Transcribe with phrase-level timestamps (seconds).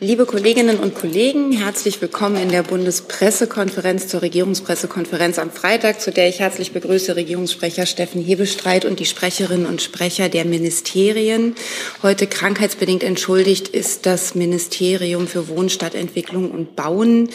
[0.00, 6.28] Liebe Kolleginnen und Kollegen, herzlich willkommen in der Bundespressekonferenz zur Regierungspressekonferenz am Freitag, zu der
[6.28, 11.56] ich herzlich begrüße Regierungssprecher Steffen Hebestreit und die Sprecherinnen und Sprecher der Ministerien.
[12.04, 17.30] Heute krankheitsbedingt entschuldigt ist das Ministerium für Wohnstadtentwicklung und Bauen.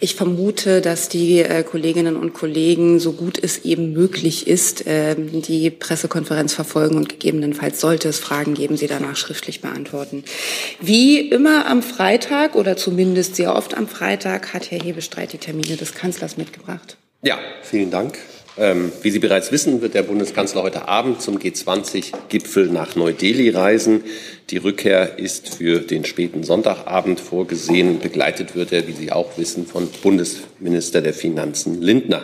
[0.00, 5.14] Ich vermute, dass die äh, Kolleginnen und Kollegen, so gut es eben möglich ist, äh,
[5.16, 10.24] die Pressekonferenz verfolgen und gegebenenfalls sollte es Fragen geben, sie danach schriftlich beantworten.
[10.80, 15.36] Wie immer am Freitag Freitag oder zumindest sehr oft am Freitag hat Herr Hebestreit die
[15.38, 16.96] Termine des Kanzlers mitgebracht.
[17.20, 18.16] Ja, vielen Dank.
[18.56, 24.02] Ähm, wie Sie bereits wissen, wird der Bundeskanzler heute Abend zum G20-Gipfel nach Neu-Delhi reisen.
[24.48, 27.98] Die Rückkehr ist für den späten Sonntagabend vorgesehen.
[27.98, 32.22] Begleitet wird er, wie Sie auch wissen, von Bundesminister der Finanzen Lindner.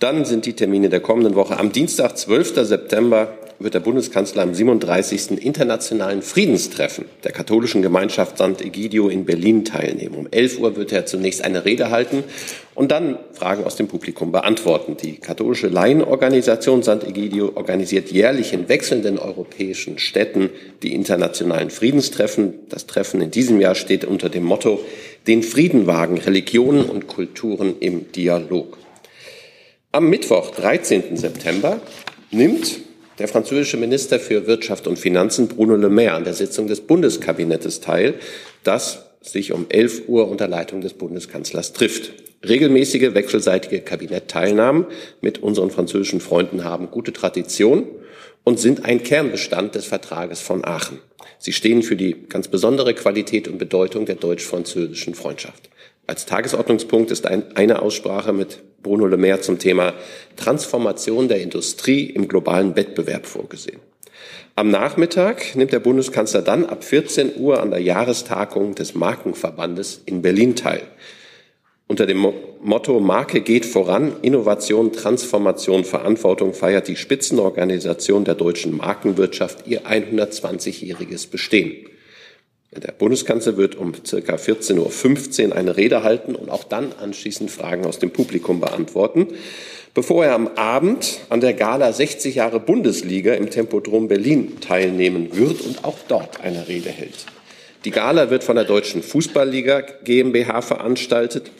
[0.00, 1.58] Dann sind die Termine der kommenden Woche.
[1.58, 2.54] Am Dienstag, 12.
[2.66, 5.42] September, wird der Bundeskanzler am 37.
[5.44, 8.62] Internationalen Friedenstreffen der katholischen Gemeinschaft St.
[8.62, 10.14] Egidio in Berlin teilnehmen.
[10.14, 12.24] Um 11 Uhr wird er zunächst eine Rede halten
[12.74, 14.96] und dann Fragen aus dem Publikum beantworten.
[15.00, 17.04] Die katholische Laienorganisation St.
[17.06, 20.50] Egidio organisiert jährlich in wechselnden europäischen Städten
[20.82, 22.54] die internationalen Friedenstreffen.
[22.68, 24.80] Das Treffen in diesem Jahr steht unter dem Motto
[25.26, 28.78] Den Frieden wagen, Religionen und Kulturen im Dialog.
[29.92, 31.16] Am Mittwoch, 13.
[31.16, 31.80] September,
[32.32, 32.80] nimmt
[33.18, 37.80] der französische Minister für Wirtschaft und Finanzen Bruno Le Maire an der Sitzung des Bundeskabinettes
[37.80, 38.14] teil,
[38.62, 42.12] das sich um 11 Uhr unter Leitung des Bundeskanzlers trifft.
[42.46, 44.86] Regelmäßige wechselseitige Kabinettteilnahmen
[45.22, 47.86] mit unseren französischen Freunden haben gute Tradition
[48.42, 50.98] und sind ein Kernbestand des Vertrages von Aachen.
[51.38, 55.70] Sie stehen für die ganz besondere Qualität und Bedeutung der deutsch-französischen Freundschaft.
[56.06, 59.94] Als Tagesordnungspunkt ist ein, eine Aussprache mit Bruno Le Maire zum Thema
[60.36, 63.80] Transformation der Industrie im globalen Wettbewerb vorgesehen.
[64.54, 70.22] Am Nachmittag nimmt der Bundeskanzler dann ab 14 Uhr an der Jahrestagung des Markenverbandes in
[70.22, 70.82] Berlin teil.
[71.86, 72.24] Unter dem
[72.62, 81.30] Motto Marke geht voran, Innovation, Transformation, Verantwortung feiert die Spitzenorganisation der deutschen Markenwirtschaft ihr 120-jähriges
[81.30, 81.86] Bestehen.
[82.76, 87.86] Der Bundeskanzler wird um circa 14.15 Uhr eine Rede halten und auch dann anschließend Fragen
[87.86, 89.28] aus dem Publikum beantworten,
[89.94, 95.60] bevor er am Abend an der Gala 60 Jahre Bundesliga im Tempodrom Berlin teilnehmen wird
[95.60, 97.26] und auch dort eine Rede hält.
[97.84, 101.50] Die Gala wird von der Deutschen Fußballliga GmbH veranstaltet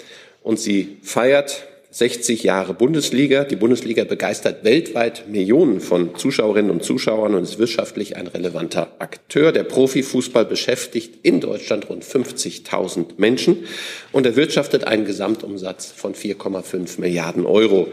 [0.42, 3.44] und sie feiert 60 Jahre Bundesliga.
[3.44, 9.52] Die Bundesliga begeistert weltweit Millionen von Zuschauerinnen und Zuschauern und ist wirtschaftlich ein relevanter Akteur.
[9.52, 13.66] Der Profifußball beschäftigt in Deutschland rund 50.000 Menschen
[14.10, 17.86] und erwirtschaftet einen Gesamtumsatz von 4,5 Milliarden Euro.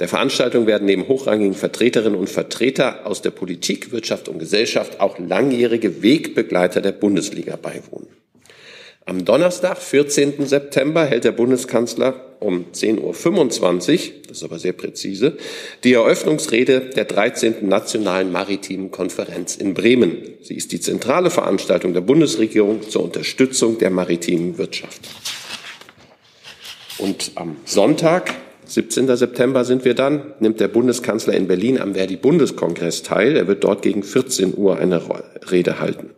[0.00, 5.18] Der Veranstaltung werden neben hochrangigen Vertreterinnen und Vertreter aus der Politik, Wirtschaft und Gesellschaft auch
[5.18, 8.08] langjährige Wegbegleiter der Bundesliga beiwohnen.
[9.06, 10.46] Am Donnerstag, 14.
[10.46, 15.36] September, hält der Bundeskanzler um 10.25 Uhr, das ist aber sehr präzise,
[15.84, 17.68] die Eröffnungsrede der 13.
[17.68, 20.16] Nationalen Maritimen Konferenz in Bremen.
[20.40, 25.02] Sie ist die zentrale Veranstaltung der Bundesregierung zur Unterstützung der maritimen Wirtschaft.
[26.96, 29.14] Und am Sonntag, 17.
[29.16, 33.36] September sind wir dann, nimmt der Bundeskanzler in Berlin am Verdi-Bundeskongress teil.
[33.36, 35.02] Er wird dort gegen 14 Uhr eine
[35.50, 36.10] Rede halten.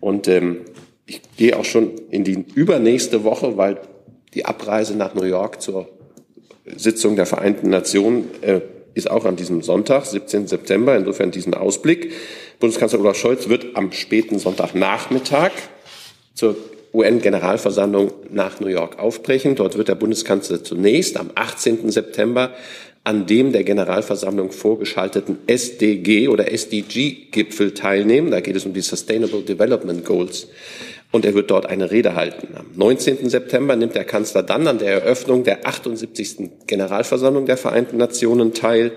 [0.00, 0.58] Und ähm,
[1.08, 3.80] ich gehe auch schon in die übernächste Woche, weil
[4.34, 5.88] die Abreise nach New York zur
[6.76, 8.60] Sitzung der Vereinten Nationen äh,
[8.92, 10.46] ist auch an diesem Sonntag, 17.
[10.46, 10.96] September.
[10.96, 12.12] Insofern diesen Ausblick.
[12.60, 15.52] Bundeskanzler Olaf Scholz wird am späten Sonntagnachmittag
[16.34, 16.56] zur
[16.92, 19.54] UN-Generalversammlung nach New York aufbrechen.
[19.54, 21.90] Dort wird der Bundeskanzler zunächst am 18.
[21.90, 22.52] September
[23.04, 28.30] an dem der Generalversammlung vorgeschalteten SDG oder SDG-Gipfel teilnehmen.
[28.30, 30.48] Da geht es um die Sustainable Development Goals
[31.10, 32.54] und er wird dort eine Rede halten.
[32.54, 33.28] Am 19.
[33.28, 36.66] September nimmt der Kanzler dann an der Eröffnung der 78.
[36.66, 38.92] Generalversammlung der Vereinten Nationen teil.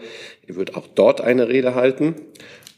[0.48, 2.16] Er wird auch dort eine Rede halten.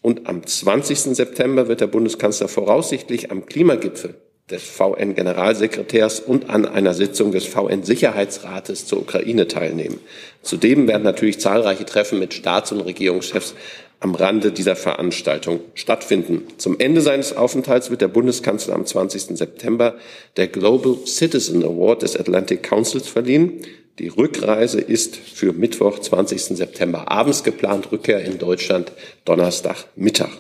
[0.01, 1.16] Und am 20.
[1.16, 4.16] September wird der Bundeskanzler voraussichtlich am Klimagipfel
[4.51, 9.99] des VN-Generalsekretärs und an einer Sitzung des VN-Sicherheitsrates zur Ukraine teilnehmen.
[10.41, 13.55] Zudem werden natürlich zahlreiche Treffen mit Staats- und Regierungschefs
[14.03, 16.44] am Rande dieser Veranstaltung stattfinden.
[16.58, 19.38] Zum Ende seines Aufenthalts wird der Bundeskanzler am 20.
[19.38, 19.96] September
[20.35, 23.61] der Global Citizen Award des Atlantic Councils verliehen.
[24.00, 26.58] Die Rückreise ist für Mittwoch, 20.
[26.58, 28.91] September abends geplant, Rückkehr in Deutschland
[29.23, 30.32] Donnerstag Mittag.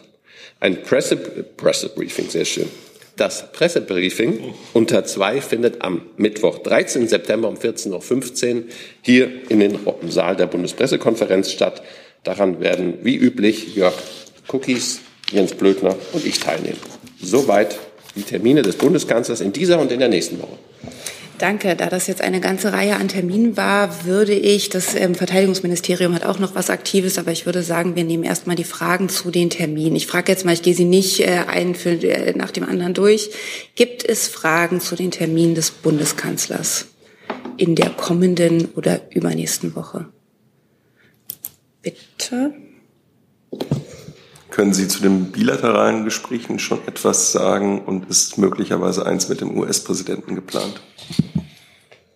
[0.59, 2.69] Ein Presse, Pressebriefing, sehr schön.
[3.15, 7.07] Das Pressebriefing unter zwei findet am Mittwoch, 13.
[7.07, 8.63] September um 14.15 Uhr
[9.01, 11.83] hier in den Saal der Bundespressekonferenz statt.
[12.23, 13.93] Daran werden wie üblich Jörg
[14.47, 16.79] Cookies, Jens Blödner und ich teilnehmen.
[17.21, 17.79] Soweit
[18.15, 20.57] die Termine des Bundeskanzlers in dieser und in der nächsten Woche.
[21.39, 21.75] Danke.
[21.75, 26.25] Da das jetzt eine ganze Reihe an Terminen war, würde ich, das ähm, Verteidigungsministerium hat
[26.25, 29.49] auch noch was Aktives, aber ich würde sagen, wir nehmen erstmal die Fragen zu den
[29.49, 29.95] Terminen.
[29.95, 32.93] Ich frage jetzt mal, ich gehe sie nicht äh, ein für, äh, nach dem anderen
[32.93, 33.31] durch.
[33.75, 36.85] Gibt es Fragen zu den Terminen des Bundeskanzlers
[37.57, 40.05] in der kommenden oder übernächsten Woche?
[41.83, 42.53] Bitte.
[44.49, 49.57] Können Sie zu den bilateralen Gesprächen schon etwas sagen und ist möglicherweise eins mit dem
[49.57, 50.81] US-Präsidenten geplant?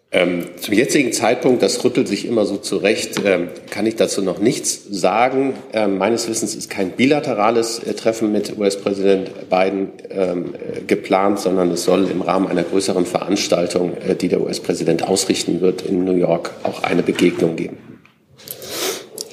[0.09, 4.39] Ähm, zum jetzigen Zeitpunkt, das rüttelt sich immer so zurecht, ähm, kann ich dazu noch
[4.39, 5.55] nichts sagen.
[5.73, 11.71] Ähm, meines Wissens ist kein bilaterales äh, Treffen mit US-Präsident Biden ähm, äh, geplant, sondern
[11.71, 16.15] es soll im Rahmen einer größeren Veranstaltung, äh, die der US-Präsident ausrichten wird, in New
[16.15, 17.77] York auch eine Begegnung geben.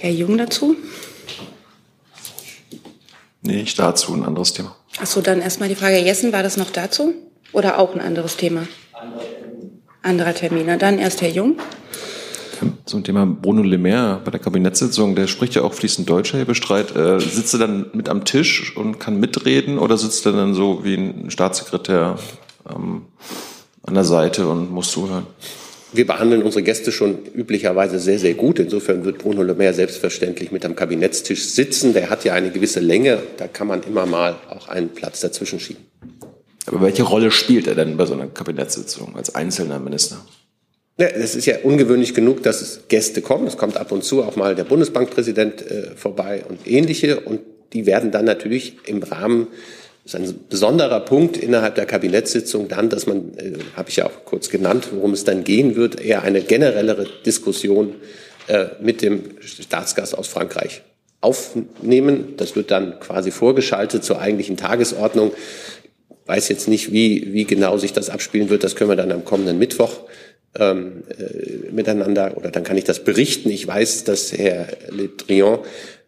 [0.04, 0.76] Herr Jung dazu?
[3.40, 4.76] Nee, ich dazu ein anderes Thema.
[5.00, 7.14] Achso, dann erstmal die Frage, Jessen, war das noch dazu?
[7.52, 8.68] Oder auch ein anderes Thema?
[10.02, 10.64] Anderer Termin.
[10.66, 11.56] Na dann erst Herr Jung.
[12.84, 16.44] Zum Thema Bruno Le Maire bei der Kabinettssitzung, der spricht ja auch fließend Deutsch, Herr
[16.44, 16.94] Bestreit.
[16.94, 20.84] Äh, sitzt er dann mit am Tisch und kann mitreden oder sitzt er dann so
[20.84, 22.18] wie ein Staatssekretär
[22.68, 23.06] ähm,
[23.82, 25.26] an der Seite und muss zuhören?
[25.94, 28.58] Wir behandeln unsere Gäste schon üblicherweise sehr, sehr gut.
[28.58, 31.94] Insofern wird Bruno Le Maire selbstverständlich mit am Kabinettstisch sitzen.
[31.94, 33.22] Der hat ja eine gewisse Länge.
[33.36, 35.84] Da kann man immer mal auch einen Platz dazwischen schieben.
[36.66, 40.16] Aber welche Rolle spielt er denn bei so einer Kabinettssitzung als einzelner Minister?
[40.98, 43.46] Ja, es ist ja ungewöhnlich genug, dass es Gäste kommen.
[43.46, 47.20] Es kommt ab und zu auch mal der Bundesbankpräsident äh, vorbei und ähnliche.
[47.20, 47.40] Und
[47.72, 49.46] die werden dann natürlich im Rahmen
[50.04, 54.06] das ist ein besonderer Punkt innerhalb der Kabinettssitzung dann, dass man, äh, habe ich ja
[54.06, 57.94] auch kurz genannt, worum es dann gehen wird, eher eine generellere Diskussion
[58.48, 60.82] äh, mit dem Staatsgast aus Frankreich
[61.22, 62.34] aufnehmen.
[62.36, 65.32] Das wird dann quasi vorgeschaltet zur eigentlichen Tagesordnung.
[66.26, 68.62] Weiß jetzt nicht, wie, wie genau sich das abspielen wird.
[68.62, 70.00] Das können wir dann am kommenden Mittwoch
[70.58, 73.48] ähm, äh, miteinander oder dann kann ich das berichten.
[73.48, 75.60] Ich weiß, dass Herr Le Drian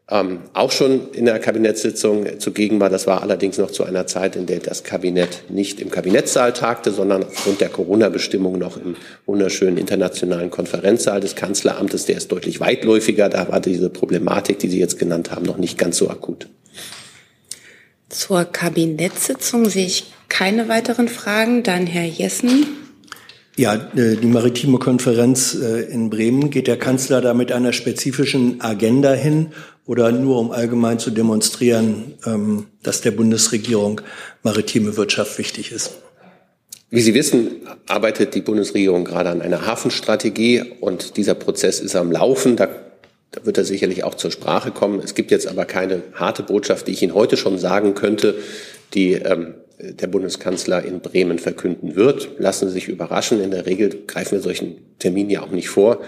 [0.08, 2.90] ähm, auch schon in der Kabinettssitzung zugegen war.
[2.90, 6.92] Das war allerdings noch zu einer Zeit, in der das Kabinett nicht im Kabinettssaal tagte,
[6.92, 8.94] sondern aufgrund der Corona-Bestimmung noch im
[9.26, 12.06] wunderschönen internationalen Konferenzsaal des Kanzleramtes.
[12.06, 13.28] Der ist deutlich weitläufiger.
[13.28, 16.48] Da war diese Problematik, die Sie jetzt genannt haben, noch nicht ganz so akut.
[18.08, 21.64] Zur Kabinettssitzung sehe ich keine weiteren Fragen.
[21.64, 22.66] Dann Herr Jessen.
[23.56, 28.60] Ja, äh, die maritime Konferenz äh, in Bremen, geht der Kanzler da mit einer spezifischen
[28.60, 29.48] Agenda hin
[29.86, 34.00] oder nur um allgemein zu demonstrieren, ähm, dass der Bundesregierung
[34.42, 35.92] maritime Wirtschaft wichtig ist?
[36.90, 42.12] Wie Sie wissen, arbeitet die Bundesregierung gerade an einer Hafenstrategie und dieser Prozess ist am
[42.12, 42.56] Laufen.
[42.56, 42.68] Da,
[43.32, 45.00] da wird er sicherlich auch zur Sprache kommen.
[45.00, 48.36] Es gibt jetzt aber keine harte Botschaft, die ich Ihnen heute schon sagen könnte,
[48.94, 52.30] die ähm, der Bundeskanzler in Bremen verkünden wird.
[52.38, 53.42] Lassen Sie sich überraschen.
[53.42, 56.00] In der Regel greifen wir solchen Terminen ja auch nicht vor.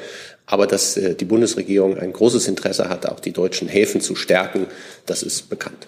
[0.50, 4.66] Aber dass äh, die Bundesregierung ein großes Interesse hat, auch die deutschen Häfen zu stärken,
[5.04, 5.86] das ist bekannt.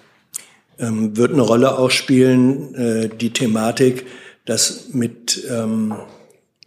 [0.79, 4.05] Ähm, wird eine Rolle auch spielen äh, die Thematik,
[4.45, 5.95] dass mit ähm,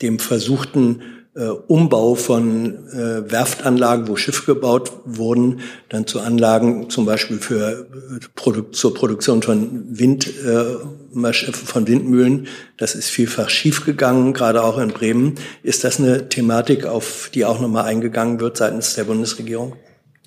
[0.02, 1.02] dem versuchten
[1.34, 7.70] äh, Umbau von äh, Werftanlagen, wo Schiffe gebaut wurden, dann zu Anlagen zum Beispiel für
[7.70, 12.46] äh, Produ zur Produktion von Wind, äh, von Windmühlen.
[12.76, 15.34] Das ist vielfach schiefgegangen, gerade auch in Bremen.
[15.62, 19.74] Ist das eine Thematik, auf die auch nochmal eingegangen wird seitens der Bundesregierung?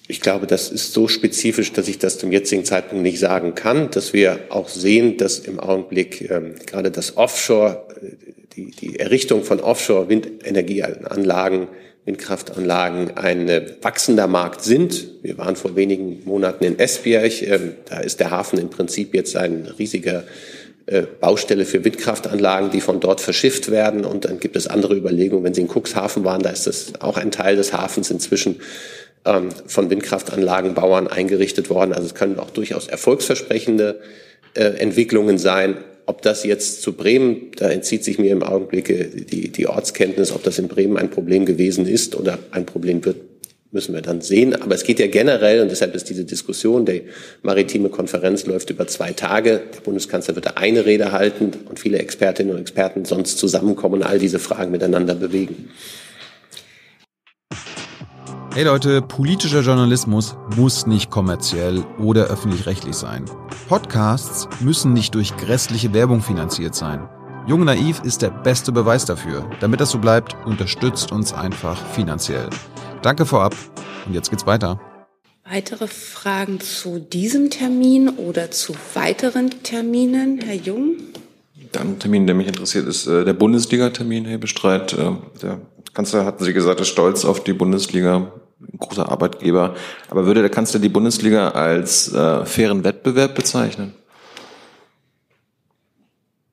[0.09, 3.91] Ich glaube, das ist so spezifisch, dass ich das zum jetzigen Zeitpunkt nicht sagen kann,
[3.91, 7.85] dass wir auch sehen, dass im Augenblick ähm, gerade das Offshore,
[8.57, 11.67] die, die Errichtung von Offshore-Windenergieanlagen,
[12.05, 15.09] Windkraftanlagen ein äh, wachsender Markt sind.
[15.21, 17.41] Wir waren vor wenigen Monaten in Esbjerg.
[17.43, 20.23] Ähm, da ist der Hafen im Prinzip jetzt ein riesiger
[20.87, 24.05] äh, Baustelle für Windkraftanlagen, die von dort verschifft werden.
[24.05, 25.43] Und dann gibt es andere Überlegungen.
[25.43, 28.61] Wenn Sie in Cuxhaven waren, da ist das auch ein Teil des Hafens inzwischen
[29.25, 31.93] ähm, von Windkraftanlagenbauern eingerichtet worden.
[31.93, 33.99] Also es können auch durchaus erfolgsversprechende
[34.53, 35.77] äh, Entwicklungen sein.
[36.07, 40.41] Ob das jetzt zu Bremen, da entzieht sich mir im Augenblick die, die Ortskenntnis, ob
[40.41, 43.17] das in Bremen ein Problem gewesen ist oder ein Problem wird,
[43.71, 44.55] müssen wir dann sehen.
[44.55, 47.03] Aber es geht ja generell, und deshalb ist diese Diskussion, die
[47.43, 49.61] maritime Konferenz läuft über zwei Tage.
[49.75, 54.03] Der Bundeskanzler wird da eine Rede halten und viele Expertinnen und Experten sonst zusammenkommen und
[54.03, 55.71] all diese Fragen miteinander bewegen.
[58.53, 63.25] Hey Leute, politischer Journalismus muss nicht kommerziell oder öffentlich-rechtlich sein.
[63.67, 67.07] Podcasts müssen nicht durch grässliche Werbung finanziert sein.
[67.45, 69.49] Jung Naiv ist der beste Beweis dafür.
[69.59, 72.49] Damit das so bleibt, unterstützt uns einfach finanziell.
[73.03, 73.55] Danke vorab
[74.07, 74.79] und jetzt geht's weiter.
[75.49, 80.95] Weitere Fragen zu diesem Termin oder zu weiteren Terminen, Herr Jung?
[81.73, 84.93] Der andere Termin, der mich interessiert, ist äh, der Bundesliga-Termin, Herr Bestreit.
[84.93, 85.11] Äh,
[85.41, 85.61] der
[85.97, 89.73] Kanzler hatten Sie gesagt, ist stolz auf die Bundesliga, ein großer Arbeitgeber.
[90.11, 93.95] Aber würde der Kanzler die Bundesliga als äh, fairen Wettbewerb bezeichnen?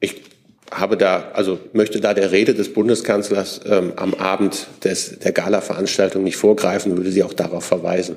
[0.01, 0.23] Ich
[0.71, 6.25] habe da, also möchte da der Rede des Bundeskanzlers ähm, am Abend des, der Gala-Veranstaltung
[6.25, 8.17] nicht vorgreifen, würde sie auch darauf verweisen.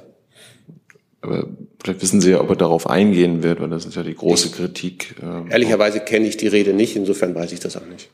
[1.19, 1.45] Aber
[1.83, 4.51] vielleicht wissen Sie ja, ob er darauf eingehen wird, weil das ist ja die große
[4.51, 5.15] Kritik.
[5.21, 8.09] Ähm, Ehrlicherweise kenne ich die Rede nicht, insofern weiß ich das auch nicht.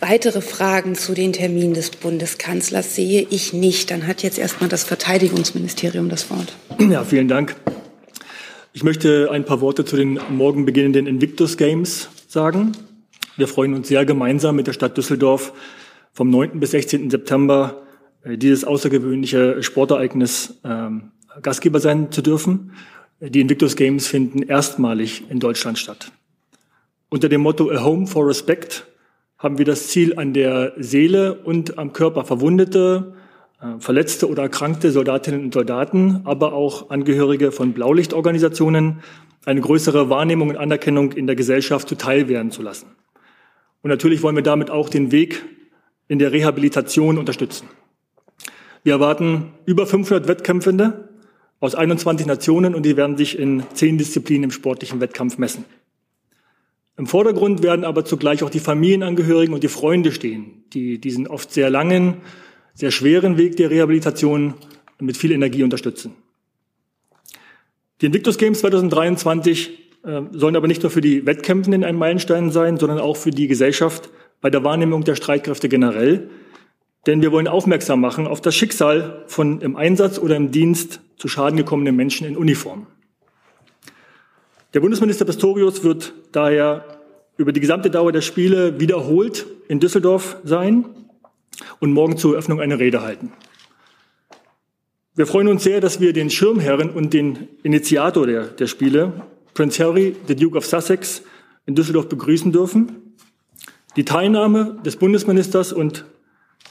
[0.00, 3.90] Weitere Fragen zu den Terminen des Bundeskanzlers sehe ich nicht.
[3.90, 6.52] Dann hat jetzt erstmal das Verteidigungsministerium das Wort.
[6.78, 7.56] Ja, vielen Dank.
[8.72, 12.72] Ich möchte ein paar Worte zu den morgen beginnenden Invictus Games sagen.
[13.36, 15.52] Wir freuen uns sehr gemeinsam mit der Stadt Düsseldorf
[16.12, 16.60] vom 9.
[16.60, 17.10] bis 16.
[17.10, 17.82] September
[18.22, 21.10] äh, dieses außergewöhnliche Sportereignis ähm,
[21.42, 22.72] Gastgeber sein zu dürfen.
[23.20, 26.12] Die Invictus Games finden erstmalig in Deutschland statt.
[27.08, 28.86] Unter dem Motto A Home for Respect
[29.38, 33.14] haben wir das Ziel, an der Seele und am Körper Verwundete,
[33.60, 39.00] äh, verletzte oder erkrankte Soldatinnen und Soldaten, aber auch Angehörige von Blaulichtorganisationen
[39.46, 42.86] eine größere Wahrnehmung und Anerkennung in der Gesellschaft zuteil werden zu lassen.
[43.82, 45.44] Und natürlich wollen wir damit auch den Weg
[46.08, 47.68] in der Rehabilitation unterstützen.
[48.82, 51.08] Wir erwarten über 500 Wettkämpfende
[51.60, 55.64] aus 21 Nationen und die werden sich in zehn Disziplinen im sportlichen Wettkampf messen.
[56.98, 61.52] Im Vordergrund werden aber zugleich auch die Familienangehörigen und die Freunde stehen, die diesen oft
[61.52, 62.16] sehr langen,
[62.74, 64.54] sehr schweren Weg der Rehabilitation
[64.98, 66.14] mit viel Energie unterstützen.
[68.00, 72.78] Die Invictus Games 2023 äh, sollen aber nicht nur für die Wettkämpfenden ein Meilenstein sein,
[72.78, 76.28] sondern auch für die Gesellschaft bei der Wahrnehmung der Streitkräfte generell.
[77.06, 81.28] Denn wir wollen aufmerksam machen auf das Schicksal von im Einsatz oder im Dienst zu
[81.28, 82.88] Schaden gekommenen Menschen in Uniform.
[84.74, 86.84] Der Bundesminister Pistorius wird daher
[87.38, 90.84] über die gesamte Dauer der Spiele wiederholt in Düsseldorf sein
[91.80, 93.32] und morgen zur Eröffnung eine Rede halten.
[95.14, 99.82] Wir freuen uns sehr, dass wir den Schirmherren und den Initiator der, der Spiele, Prince
[99.82, 101.22] Harry, the Duke of Sussex,
[101.64, 103.14] in Düsseldorf begrüßen dürfen.
[103.96, 106.04] Die Teilnahme des Bundesministers und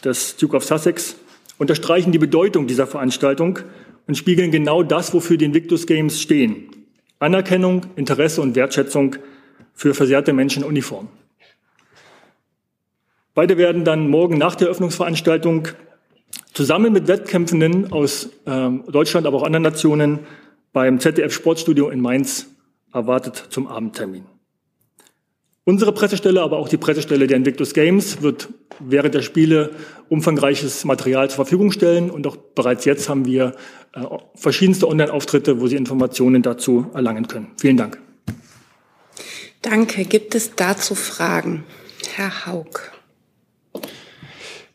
[0.03, 1.15] des Duke of Sussex
[1.57, 3.57] unterstreichen die Bedeutung dieser Veranstaltung
[4.05, 6.69] und spiegeln genau das, wofür die Invictus Games stehen.
[7.19, 9.15] Anerkennung, Interesse und Wertschätzung
[9.73, 11.09] für versehrte Menschen in Uniform.
[13.33, 15.67] Beide werden dann morgen nach der Eröffnungsveranstaltung
[16.53, 20.19] zusammen mit Wettkämpfenden aus äh, Deutschland, aber auch anderen Nationen
[20.73, 22.47] beim ZDF Sportstudio in Mainz
[22.93, 24.25] erwartet zum Abendtermin.
[25.63, 29.71] Unsere Pressestelle, aber auch die Pressestelle der Invictus Games wird während der Spiele
[30.09, 32.09] umfangreiches Material zur Verfügung stellen.
[32.09, 33.55] Und auch bereits jetzt haben wir
[33.93, 34.01] äh,
[34.35, 37.47] verschiedenste Online-Auftritte, wo Sie Informationen dazu erlangen können.
[37.59, 37.99] Vielen Dank.
[39.61, 40.05] Danke.
[40.05, 41.63] Gibt es dazu Fragen?
[42.15, 42.91] Herr Haug.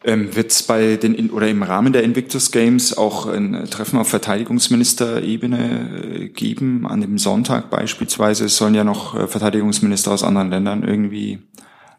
[0.05, 4.09] Ähm, Wird es bei den oder im Rahmen der Invictus Games auch ein Treffen auf
[4.09, 6.87] Verteidigungsministerebene äh, geben?
[6.87, 11.39] An dem Sonntag beispielsweise sollen ja noch äh, Verteidigungsminister aus anderen Ländern irgendwie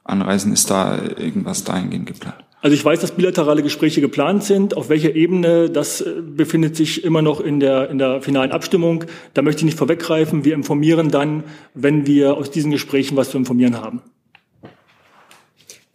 [0.04, 0.54] anreisen.
[0.54, 2.44] Ist da irgendwas dahingehend geplant?
[2.64, 4.78] Also ich weiß, dass bilaterale Gespräche geplant sind.
[4.78, 9.04] Auf welcher Ebene, das äh, befindet sich immer noch in der, in der finalen Abstimmung.
[9.34, 10.46] Da möchte ich nicht vorweggreifen.
[10.46, 11.44] Wir informieren dann,
[11.74, 14.02] wenn wir aus diesen Gesprächen was zu informieren haben.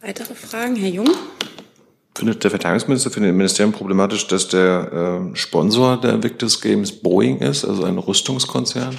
[0.03, 1.09] Weitere Fragen, Herr Jung?
[2.15, 7.39] Findet der Verteidigungsminister, findet das Ministerium problematisch, dass der äh, Sponsor der Invictus Games Boeing
[7.39, 8.97] ist, also ein Rüstungskonzern?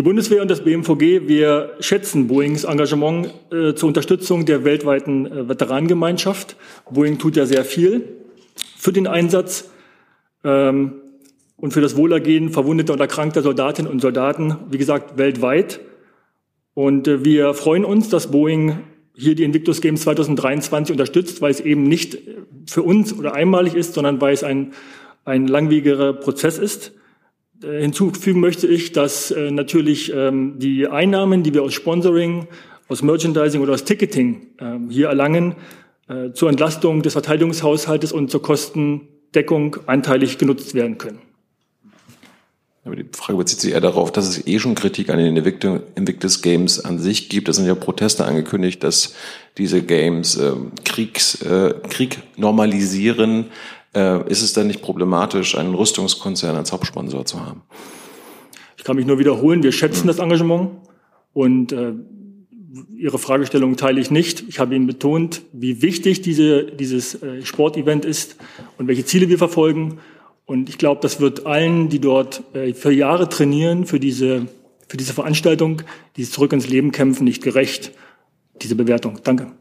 [0.00, 5.46] Die Bundeswehr und das BMVG, wir schätzen Boeings Engagement äh, zur Unterstützung der weltweiten äh,
[5.46, 6.56] Veteranengemeinschaft.
[6.90, 8.08] Boeing tut ja sehr viel
[8.78, 9.68] für den Einsatz
[10.42, 11.02] ähm,
[11.58, 15.80] und für das Wohlergehen verwundeter und erkrankter Soldatinnen und Soldaten, wie gesagt, weltweit.
[16.72, 18.78] Und äh, wir freuen uns, dass Boeing
[19.14, 22.16] hier die Invictus Games 2023 unterstützt, weil es eben nicht
[22.64, 24.72] für uns oder einmalig ist, sondern weil es ein,
[25.26, 26.94] ein langwieriger Prozess ist.
[27.62, 32.48] Äh, hinzufügen möchte ich, dass äh, natürlich ähm, die Einnahmen, die wir aus Sponsoring,
[32.88, 35.56] aus Merchandising oder aus Ticketing äh, hier erlangen,
[36.08, 41.18] äh, zur Entlastung des Verteidigungshaushaltes und zur Kostendeckung anteilig genutzt werden können.
[42.82, 46.40] Aber die Frage bezieht sich eher darauf, dass es eh schon Kritik an den Invictus
[46.40, 47.48] Games an sich gibt.
[47.48, 49.14] Es sind ja Proteste angekündigt, dass
[49.58, 50.52] diese Games äh,
[50.84, 53.46] Kriegs, äh, Krieg normalisieren.
[53.94, 57.62] Äh, ist es dann nicht problematisch, einen Rüstungskonzern als Hauptsponsor zu haben?
[58.76, 60.06] Ich kann mich nur wiederholen, wir schätzen hm.
[60.08, 60.70] das Engagement
[61.32, 61.94] und äh,
[62.96, 64.44] Ihre Fragestellung teile ich nicht.
[64.48, 68.36] Ich habe Ihnen betont, wie wichtig diese, dieses äh, Sportevent ist
[68.78, 69.98] und welche Ziele wir verfolgen.
[70.46, 74.46] Und ich glaube, das wird allen, die dort äh, für Jahre trainieren, für diese,
[74.86, 75.82] für diese Veranstaltung,
[76.16, 77.92] dieses Zurück ins Leben kämpfen, nicht gerecht,
[78.62, 79.18] diese Bewertung.
[79.24, 79.52] Danke.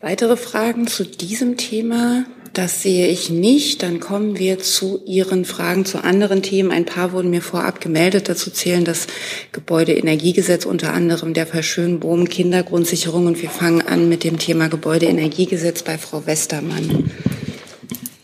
[0.00, 2.24] Weitere Fragen zu diesem Thema?
[2.56, 3.82] Das sehe ich nicht.
[3.82, 6.70] Dann kommen wir zu Ihren Fragen zu anderen Themen.
[6.70, 8.30] Ein paar wurden mir vorab gemeldet.
[8.30, 9.08] Dazu zählen das
[9.52, 13.26] Gebäudeenergiegesetz, unter anderem der Fall Schönbohm, Kindergrundsicherung.
[13.26, 17.10] Und wir fangen an mit dem Thema Gebäudeenergiegesetz bei Frau Westermann.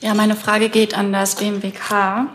[0.01, 2.29] Ja, meine Frage geht an das BMWK.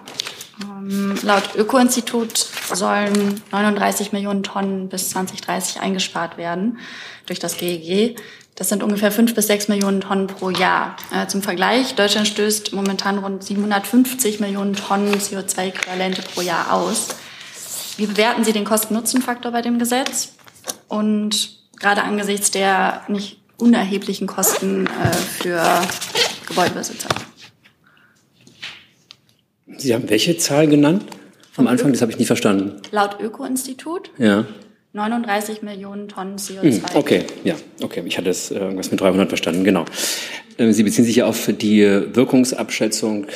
[0.62, 2.38] Ähm, laut Öko-Institut
[2.72, 6.78] sollen 39 Millionen Tonnen bis 2030 eingespart werden
[7.26, 8.18] durch das GEG.
[8.58, 10.96] Das sind ungefähr fünf bis sechs Millionen Tonnen pro Jahr.
[11.14, 17.10] Äh, zum Vergleich, Deutschland stößt momentan rund 750 Millionen Tonnen CO2-Äquivalente pro Jahr aus.
[17.98, 20.34] Wie bewerten Sie den Kosten-Nutzen-Faktor bei dem Gesetz?
[20.88, 25.64] Und gerade angesichts der nicht unerheblichen Kosten äh, für
[26.48, 27.10] Gebäudebesitzer.
[29.78, 31.06] Sie haben welche Zahl genannt?
[31.58, 32.82] Am Anfang, das habe ich nicht verstanden.
[32.90, 34.46] Laut Öko-Institut Ja.
[34.94, 36.96] 39 Millionen Tonnen Hm, CO2.
[36.96, 38.04] Okay, ja, okay.
[38.06, 39.86] Ich hatte es äh, irgendwas mit 300 verstanden, genau.
[40.58, 43.28] Ähm, Sie beziehen sich ja auf die Wirkungsabschätzung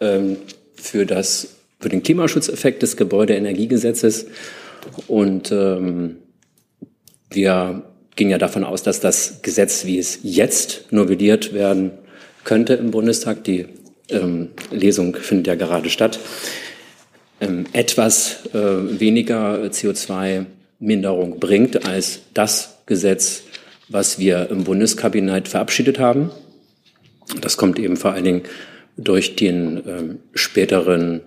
[0.00, 0.36] ähm,
[0.74, 4.26] für das für den Klimaschutzeffekt des Gebäudeenergiegesetzes
[5.06, 6.16] und ähm,
[7.30, 7.82] wir
[8.16, 11.92] gehen ja davon aus, dass das Gesetz, wie es jetzt novelliert werden
[12.44, 13.66] könnte im Bundestag, die
[14.08, 16.18] ähm, Lesung findet ja gerade statt,
[17.40, 19.70] ähm, etwas äh, weniger
[20.80, 23.44] CO2-Minderung bringt als das Gesetz,
[23.88, 26.30] was wir im Bundeskabinett verabschiedet haben.
[27.40, 28.42] Das kommt eben vor allen Dingen
[28.96, 31.20] durch den ähm, späteren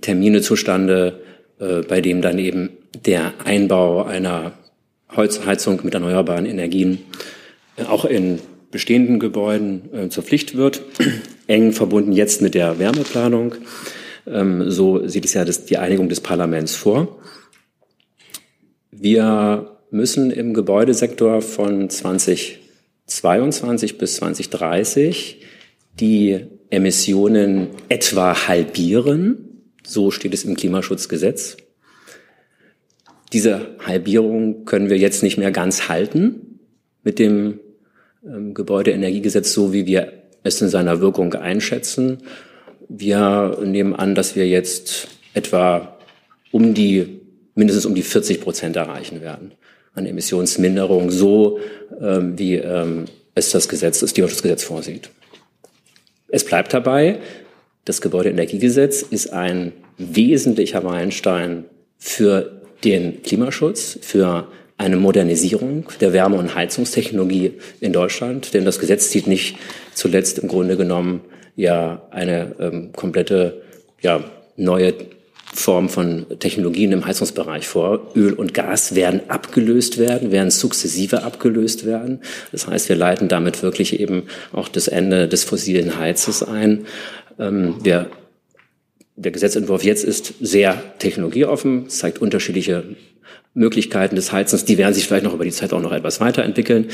[0.00, 1.20] Termine zustande,
[1.60, 2.70] äh, bei dem dann eben
[3.06, 4.52] der Einbau einer
[5.14, 6.98] Holz Heizung mit erneuerbaren Energien
[7.76, 8.40] äh, auch in
[8.70, 10.82] bestehenden Gebäuden äh, zur Pflicht wird,
[11.46, 13.54] eng verbunden jetzt mit der Wärmeplanung.
[14.26, 17.18] Ähm, so sieht es ja das, die Einigung des Parlaments vor.
[19.00, 25.40] Wir müssen im Gebäudesektor von 2022 bis 2030
[26.00, 29.70] die Emissionen etwa halbieren.
[29.84, 31.58] So steht es im Klimaschutzgesetz.
[33.32, 36.58] Diese Halbierung können wir jetzt nicht mehr ganz halten
[37.04, 37.60] mit dem
[38.26, 42.18] ähm, Gebäudeenergiegesetz, so wie wir es in seiner Wirkung einschätzen.
[42.88, 45.96] Wir nehmen an, dass wir jetzt etwa
[46.50, 47.17] um die,
[47.58, 49.52] mindestens um die 40 Prozent erreichen werden
[49.94, 51.58] an Emissionsminderung, so
[52.00, 55.10] ähm, wie ähm, es das Gesetz, das Klimaschutzgesetz vorsieht.
[56.28, 57.18] Es bleibt dabei,
[57.84, 61.64] das Gebäudeenergiegesetz ist ein wesentlicher Meilenstein
[61.98, 68.54] für den Klimaschutz, für eine Modernisierung der Wärme- und Heizungstechnologie in Deutschland.
[68.54, 69.56] Denn das Gesetz zieht nicht
[69.94, 71.22] zuletzt im Grunde genommen
[71.56, 73.62] ja eine ähm, komplette
[74.00, 74.22] ja,
[74.56, 74.94] neue
[75.58, 78.12] Form von Technologien im Heizungsbereich vor.
[78.14, 82.20] Öl und Gas werden abgelöst werden, werden sukzessive abgelöst werden.
[82.52, 86.86] Das heißt, wir leiten damit wirklich eben auch das Ende des fossilen Heizes ein.
[87.38, 88.10] Ähm, wir
[89.16, 92.84] der Gesetzentwurf jetzt ist sehr technologieoffen, zeigt unterschiedliche
[93.52, 94.64] Möglichkeiten des Heizens.
[94.64, 96.86] Die werden sich vielleicht noch über die Zeit auch noch etwas weiterentwickeln.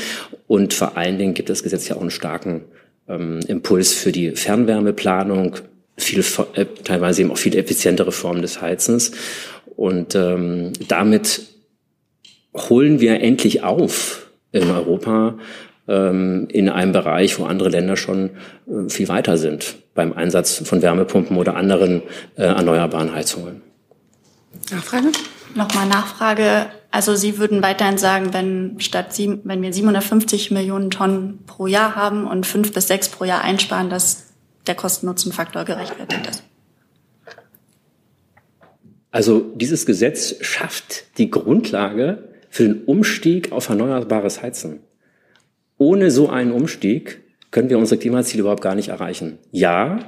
[0.47, 2.61] Und vor allen Dingen gibt das Gesetz ja auch einen starken
[3.07, 5.57] ähm, Impuls für die Fernwärmeplanung,
[5.97, 9.11] viel, äh, teilweise eben auch viel effizientere Formen des Heizens.
[9.75, 11.41] Und ähm, damit
[12.53, 15.37] holen wir endlich auf in Europa
[15.87, 18.31] ähm, in einem Bereich, wo andere Länder schon
[18.67, 22.01] äh, viel weiter sind beim Einsatz von Wärmepumpen oder anderen
[22.35, 23.61] äh, erneuerbaren Heizungen.
[24.71, 25.11] Nachfrage?
[25.53, 26.67] Nochmal Nachfrage.
[26.91, 31.95] Also Sie würden weiterhin sagen, wenn statt sieben, wenn wir 750 Millionen Tonnen pro Jahr
[31.95, 34.24] haben und fünf bis sechs pro Jahr einsparen, dass
[34.67, 36.43] der Kosten-Nutzen-Faktor gerechtfertigt ist.
[39.11, 44.79] Also dieses Gesetz schafft die Grundlage für den Umstieg auf erneuerbares Heizen.
[45.77, 49.37] Ohne so einen Umstieg können wir unsere Klimaziele überhaupt gar nicht erreichen.
[49.51, 49.99] Ja,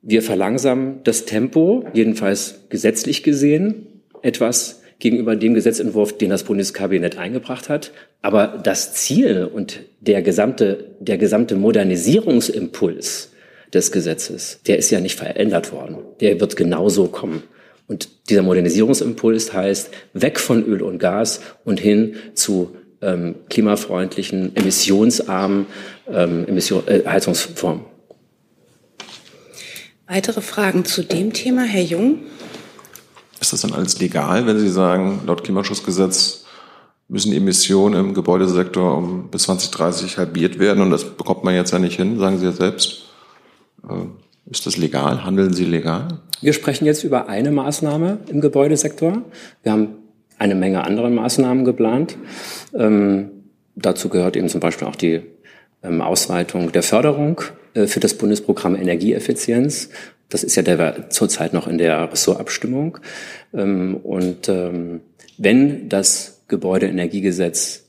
[0.00, 3.86] wir verlangsamen das Tempo, jedenfalls gesetzlich gesehen,
[4.22, 7.92] etwas gegenüber dem Gesetzentwurf, den das Bundeskabinett eingebracht hat.
[8.22, 13.32] Aber das Ziel und der gesamte, der gesamte Modernisierungsimpuls
[13.72, 15.98] des Gesetzes, der ist ja nicht verändert worden.
[16.20, 17.42] Der wird genauso kommen.
[17.86, 25.66] Und dieser Modernisierungsimpuls heißt weg von Öl und Gas und hin zu ähm, klimafreundlichen, emissionsarmen
[26.10, 27.84] ähm, Emission, äh, Heizungsformen.
[30.06, 32.20] Weitere Fragen zu dem Thema, Herr Jung?
[33.40, 36.44] Ist das dann alles legal, wenn Sie sagen, laut Klimaschutzgesetz
[37.08, 41.78] müssen Emissionen im Gebäudesektor um bis 2030 halbiert werden und das bekommt man jetzt ja
[41.78, 43.07] nicht hin, sagen Sie ja selbst.
[43.88, 45.24] Äh, Ist das legal?
[45.24, 46.20] Handeln Sie legal?
[46.40, 49.22] Wir sprechen jetzt über eine Maßnahme im Gebäudesektor.
[49.62, 49.88] Wir haben
[50.38, 52.16] eine Menge andere Maßnahmen geplant.
[52.74, 53.30] Ähm,
[53.74, 55.22] dazu gehört eben zum Beispiel auch die
[55.82, 57.40] ähm, Ausweitung der Förderung
[57.74, 59.90] äh, für das Bundesprogramm Energieeffizienz.
[60.28, 62.98] Das ist ja der, zurzeit noch in der Ressortabstimmung.
[63.54, 65.00] Ähm, und ähm,
[65.38, 67.87] wenn das Gebäudeenergiegesetz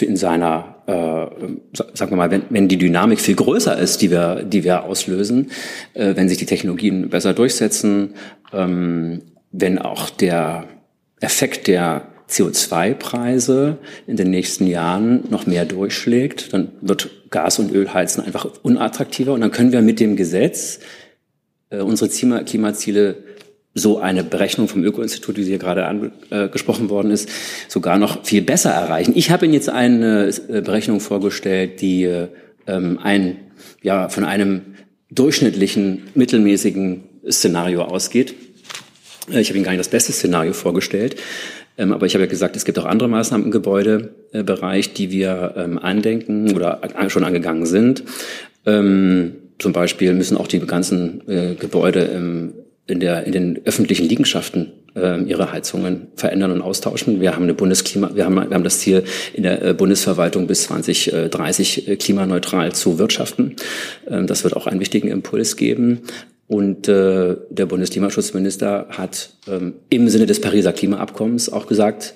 [0.00, 4.42] in seiner, äh, sagen wir mal, wenn, wenn die Dynamik viel größer ist, die wir,
[4.42, 5.50] die wir auslösen,
[5.94, 8.14] äh, wenn sich die Technologien besser durchsetzen,
[8.52, 9.22] ähm,
[9.52, 10.64] wenn auch der
[11.20, 18.24] Effekt der CO2-Preise in den nächsten Jahren noch mehr durchschlägt, dann wird Gas- und Ölheizen
[18.24, 20.80] einfach unattraktiver und dann können wir mit dem Gesetz
[21.70, 23.16] äh, unsere Klimaziele
[23.78, 27.28] so eine Berechnung vom Öko-Institut, wie sie hier gerade angesprochen äh, worden ist,
[27.68, 29.12] sogar noch viel besser erreichen.
[29.14, 32.04] Ich habe Ihnen jetzt eine äh, Berechnung vorgestellt, die
[32.66, 33.36] ähm, ein,
[33.82, 34.62] ja, von einem
[35.10, 38.34] durchschnittlichen, mittelmäßigen Szenario ausgeht.
[39.30, 41.16] Äh, ich habe Ihnen gar nicht das beste Szenario vorgestellt.
[41.76, 45.52] Ähm, aber ich habe ja gesagt, es gibt auch andere Maßnahmen im Gebäudebereich, die wir
[45.58, 48.04] ähm, andenken oder schon angegangen sind.
[48.64, 52.54] Ähm, zum Beispiel müssen auch die ganzen äh, Gebäude im
[52.86, 57.20] in, der, in den öffentlichen Liegenschaften äh, ihre Heizungen verändern und austauschen.
[57.20, 60.64] Wir haben eine Bundesklima, wir haben, wir haben das Ziel in der äh, Bundesverwaltung bis
[60.64, 63.56] 2030 äh, klimaneutral zu wirtschaften.
[64.08, 66.02] Ähm, das wird auch einen wichtigen Impuls geben.
[66.48, 72.14] Und äh, der Bundesklimaschutzminister hat ähm, im Sinne des Pariser Klimaabkommens auch gesagt,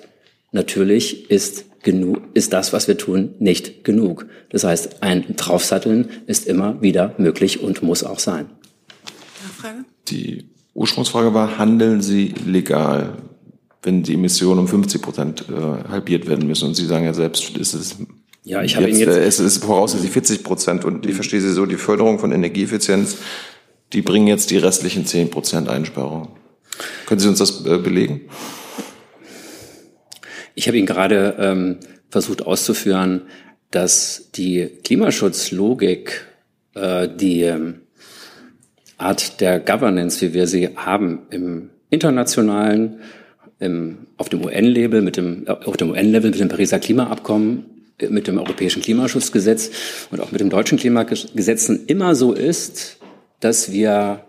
[0.53, 4.27] natürlich ist genug, ist das, was wir tun, nicht genug.
[4.49, 8.45] Das heißt, ein Draufsatteln ist immer wieder möglich und muss auch sein.
[9.61, 9.85] Nachfrage?
[10.07, 13.17] Die Ursprungsfrage war, handeln Sie legal,
[13.83, 16.69] wenn die Emissionen um 50 Prozent äh, halbiert werden müssen?
[16.69, 17.97] Und Sie sagen ja selbst, ist es
[18.43, 21.51] ja, ich habe jetzt, jetzt äh, es ist voraussichtlich 40 Prozent und ich verstehe Sie
[21.51, 23.17] so, die Förderung von Energieeffizienz,
[23.93, 26.29] die bringen jetzt die restlichen 10 Prozent Einsparung.
[27.05, 28.21] Können Sie uns das äh, belegen?
[30.55, 31.77] Ich habe Ihnen gerade ähm,
[32.09, 33.23] versucht auszuführen,
[33.69, 36.25] dass die Klimaschutzlogik,
[36.73, 37.80] äh, die ähm,
[39.01, 42.99] Art der Governance, wie wir sie haben im internationalen,
[43.59, 47.65] im, auf dem UN-Label, mit dem, auf dem UN-Level mit dem Pariser Klimaabkommen,
[48.09, 49.71] mit dem Europäischen Klimaschutzgesetz
[50.09, 52.97] und auch mit dem deutschen Klimagesetzen immer so ist,
[53.39, 54.23] dass wir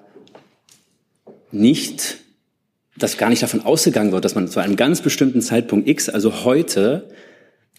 [1.50, 2.18] nicht,
[2.96, 6.44] dass gar nicht davon ausgegangen wird, dass man zu einem ganz bestimmten Zeitpunkt X, also
[6.44, 7.08] heute,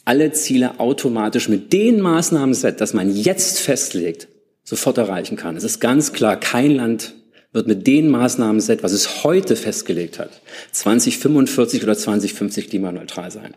[0.05, 4.27] alle Ziele automatisch mit den Maßnahmen setzt, dass man jetzt festlegt,
[4.63, 5.57] sofort erreichen kann.
[5.57, 7.15] Es ist ganz klar, kein Land
[7.51, 13.53] wird mit den Maßnahmen set, was es heute festgelegt hat, 2045 oder 2050 klimaneutral sein.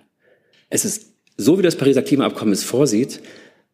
[0.69, 3.21] Es ist, so wie das Pariser Klimaabkommen es vorsieht,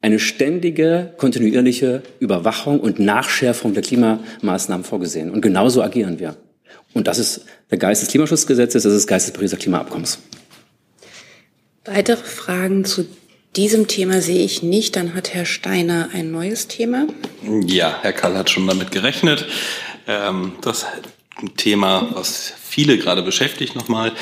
[0.01, 5.31] eine ständige, kontinuierliche Überwachung und Nachschärfung der Klimamaßnahmen vorgesehen.
[5.31, 6.37] Und genauso agieren wir.
[6.93, 10.19] Und das ist der Geist des Klimaschutzgesetzes, das ist der Geist des Pariser Klimaabkommens.
[11.85, 13.07] Weitere Fragen zu
[13.57, 14.97] diesem Thema sehe ich nicht.
[14.97, 17.07] Dann hat Herr Steiner ein neues Thema.
[17.67, 19.47] Ja, Herr Kall hat schon damit gerechnet.
[20.07, 20.87] Ähm, das
[21.57, 24.13] Thema, was viele gerade beschäftigt, nochmal,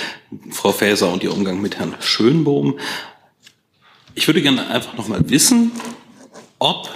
[0.50, 2.78] Frau Faeser und ihr Umgang mit Herrn Schönbohm.
[4.14, 5.72] Ich würde gerne einfach nochmal wissen,
[6.58, 6.90] ob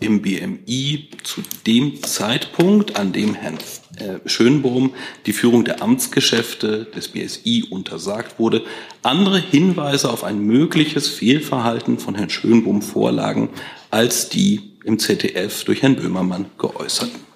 [0.00, 3.58] im BMI zu dem Zeitpunkt, an dem Herrn
[3.98, 8.62] äh, Schönbohm die Führung der Amtsgeschäfte des BSI untersagt wurde,
[9.02, 13.48] andere Hinweise auf ein mögliches Fehlverhalten von Herrn Schönbohm vorlagen,
[13.90, 17.26] als die im ZDF durch Herrn Böhmermann geäußerten.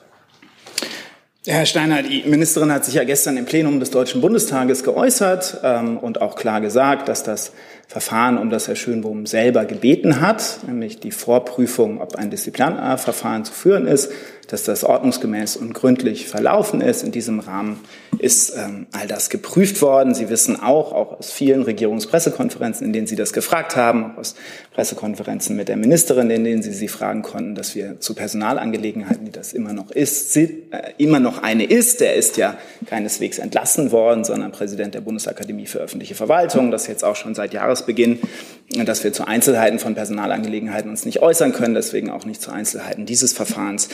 [1.47, 5.97] Herr Steiner, die Ministerin hat sich ja gestern im Plenum des Deutschen Bundestages geäußert ähm,
[5.97, 7.53] und auch klar gesagt, dass das
[7.91, 13.53] Verfahren, um das Herr Schönbohm selber gebeten hat, nämlich die Vorprüfung, ob ein Disziplinarverfahren zu
[13.53, 14.13] führen ist,
[14.51, 17.05] dass das ordnungsgemäß und gründlich verlaufen ist.
[17.05, 17.79] In diesem Rahmen
[18.19, 20.15] ist ähm, all das geprüft worden.
[20.15, 24.35] Sie wissen auch, auch aus vielen Regierungspressekonferenzen, in denen Sie das gefragt haben, aus
[24.75, 29.33] Pressekonferenzen mit der Ministerin, in denen Sie sie fragen konnten, dass wir zu Personalangelegenheiten, die
[29.33, 30.49] das immer noch ist, äh,
[30.99, 32.01] immer noch eine ist.
[32.01, 37.05] Der ist ja keineswegs entlassen worden, sondern Präsident der Bundesakademie für öffentliche Verwaltung, das jetzt
[37.05, 38.19] auch schon seit Jahresbeginn,
[38.85, 43.07] dass wir zu Einzelheiten von Personalangelegenheiten uns nicht äußern können, deswegen auch nicht zu Einzelheiten
[43.07, 43.89] dieses Verfahrens.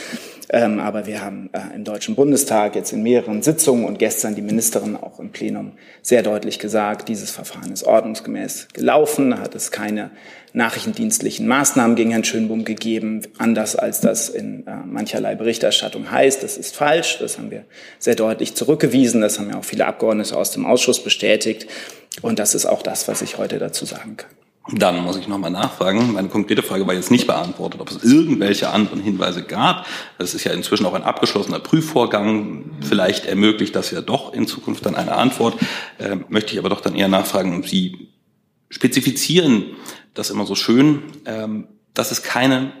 [0.49, 4.41] Ähm, aber wir haben äh, im Deutschen Bundestag jetzt in mehreren Sitzungen und gestern die
[4.41, 10.11] Ministerin auch im Plenum sehr deutlich gesagt, dieses Verfahren ist ordnungsgemäß gelaufen, hat es keine
[10.53, 16.41] nachrichtendienstlichen Maßnahmen gegen Herrn Schönbohm gegeben, anders als das in äh, mancherlei Berichterstattung heißt.
[16.41, 17.65] Das ist falsch, das haben wir
[17.99, 21.67] sehr deutlich zurückgewiesen, das haben ja auch viele Abgeordnete aus dem Ausschuss bestätigt
[22.21, 24.31] und das ist auch das, was ich heute dazu sagen kann.
[24.71, 26.13] Dann muss ich nochmal nachfragen.
[26.13, 29.85] Meine konkrete Frage war jetzt nicht beantwortet, ob es irgendwelche anderen Hinweise gab.
[30.17, 32.71] Das ist ja inzwischen auch ein abgeschlossener Prüfvorgang.
[32.81, 35.55] Vielleicht ermöglicht das ja doch in Zukunft dann eine Antwort.
[35.99, 38.09] Ähm, möchte ich aber doch dann eher nachfragen, Sie
[38.69, 39.75] spezifizieren
[40.13, 42.73] das immer so schön, ähm, dass es keine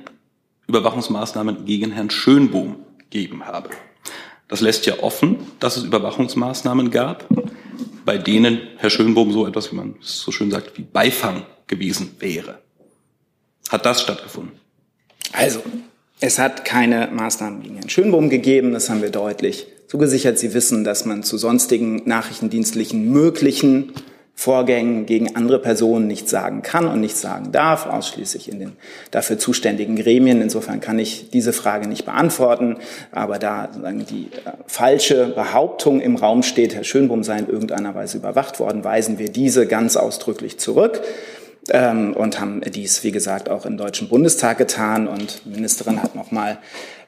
[0.67, 2.75] Überwachungsmaßnahmen gegen Herrn Schönbohm
[3.09, 3.69] geben habe.
[4.47, 7.27] Das lässt ja offen, dass es Überwachungsmaßnahmen gab,
[8.05, 12.15] bei denen Herr Schönbohm so etwas, wie man es so schön sagt, wie Beifang gewesen
[12.19, 12.59] wäre.
[13.69, 14.59] Hat das stattgefunden?
[15.33, 15.61] Also,
[16.19, 20.39] es hat keine Maßnahmen gegen Herrn Schönbohm gegeben, das haben wir deutlich zugesichert.
[20.39, 23.93] Sie wissen, dass man zu sonstigen nachrichtendienstlichen möglichen
[24.39, 28.73] Vorgängen gegen andere Personen nichts sagen kann und nichts sagen darf, ausschließlich in den
[29.09, 30.43] dafür zuständigen Gremien.
[30.43, 32.77] Insofern kann ich diese Frage nicht beantworten.
[33.11, 33.67] Aber da
[34.11, 38.83] die äh, falsche Behauptung im Raum steht, Herr Schönbohm sei in irgendeiner Weise überwacht worden,
[38.83, 41.01] weisen wir diese ganz ausdrücklich zurück
[41.71, 45.07] ähm, und haben dies, wie gesagt, auch im Deutschen Bundestag getan.
[45.07, 46.57] Und die Ministerin hat nochmal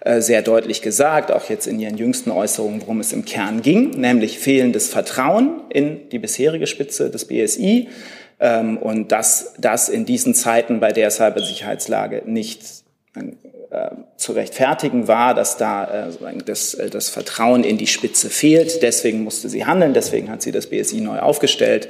[0.02, 3.92] äh, sehr deutlich gesagt, auch jetzt in ihren jüngsten Äußerungen, worum es im Kern ging,
[3.92, 7.90] nämlich fehlendes Vertrauen in die bisherige Spitze des BSI
[8.40, 12.62] ähm, und dass das in diesen Zeiten bei der Cybersicherheitslage nicht
[14.18, 18.82] zu rechtfertigen war, dass da äh, das, äh, das Vertrauen in die Spitze fehlt.
[18.82, 21.88] Deswegen musste sie handeln, deswegen hat sie das BSI neu aufgestellt.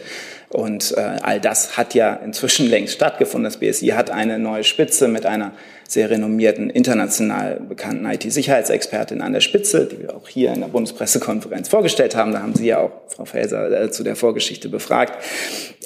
[0.49, 3.45] Und äh, all das hat ja inzwischen längst stattgefunden.
[3.45, 5.53] Das BSI hat eine neue Spitze mit einer
[5.87, 11.69] sehr renommierten, international bekannten IT-Sicherheitsexpertin an der Spitze, die wir auch hier in der Bundespressekonferenz
[11.69, 12.31] vorgestellt haben.
[12.31, 15.23] Da haben Sie ja auch Frau Faeser äh, zu der Vorgeschichte befragt.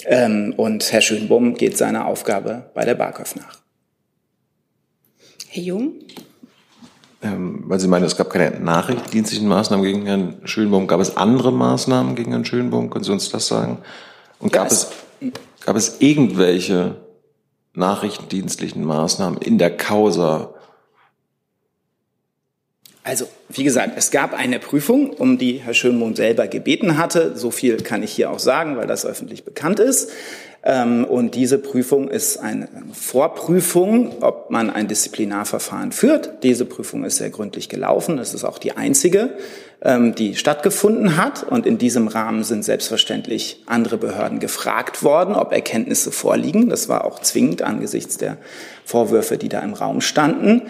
[0.06, 3.63] Ähm, und Herr Schönbohm geht seiner Aufgabe bei der BAKÖV nach.
[5.54, 5.92] Herr Jung?
[7.22, 10.88] Ähm, weil Sie meinen, es gab keine nachrichtendienstlichen Maßnahmen gegen Herrn Schönbohm.
[10.88, 12.90] Gab es andere Maßnahmen gegen Herrn Schönbohm?
[12.90, 13.78] Können Sie uns das sagen?
[14.40, 14.88] Und gab, es,
[15.64, 16.96] gab es irgendwelche
[17.72, 20.54] nachrichtendienstlichen Maßnahmen in der Causa?
[23.04, 27.36] Also, wie gesagt, es gab eine Prüfung, um die Herr Schönbohm selber gebeten hatte.
[27.36, 30.10] So viel kann ich hier auch sagen, weil das öffentlich bekannt ist.
[30.64, 36.42] Ähm, und diese Prüfung ist eine Vorprüfung, ob man ein Disziplinarverfahren führt.
[36.42, 38.16] Diese Prüfung ist sehr gründlich gelaufen.
[38.16, 39.36] Das ist auch die einzige,
[39.82, 41.42] ähm, die stattgefunden hat.
[41.42, 46.70] Und in diesem Rahmen sind selbstverständlich andere Behörden gefragt worden, ob Erkenntnisse vorliegen.
[46.70, 48.38] Das war auch zwingend angesichts der
[48.86, 50.62] Vorwürfe, die da im Raum standen.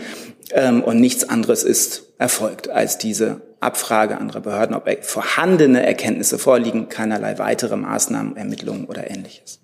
[0.51, 6.89] Ähm, und nichts anderes ist erfolgt als diese Abfrage anderer Behörden, ob vorhandene Erkenntnisse vorliegen,
[6.89, 9.61] keinerlei weitere Maßnahmen, Ermittlungen oder ähnliches.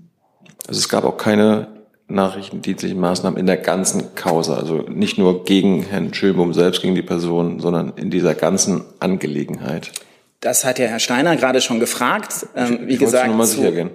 [0.66, 1.68] Also es gab auch keine
[2.10, 7.02] nachrichtendienstlichen Maßnahmen in der ganzen Causa, also nicht nur gegen Herrn Schönbohm selbst, gegen die
[7.02, 9.92] Person, sondern in dieser ganzen Angelegenheit.
[10.40, 12.46] Das hat ja Herr Steiner gerade schon gefragt.
[12.56, 13.90] Ähm, wie ich gesagt, zu,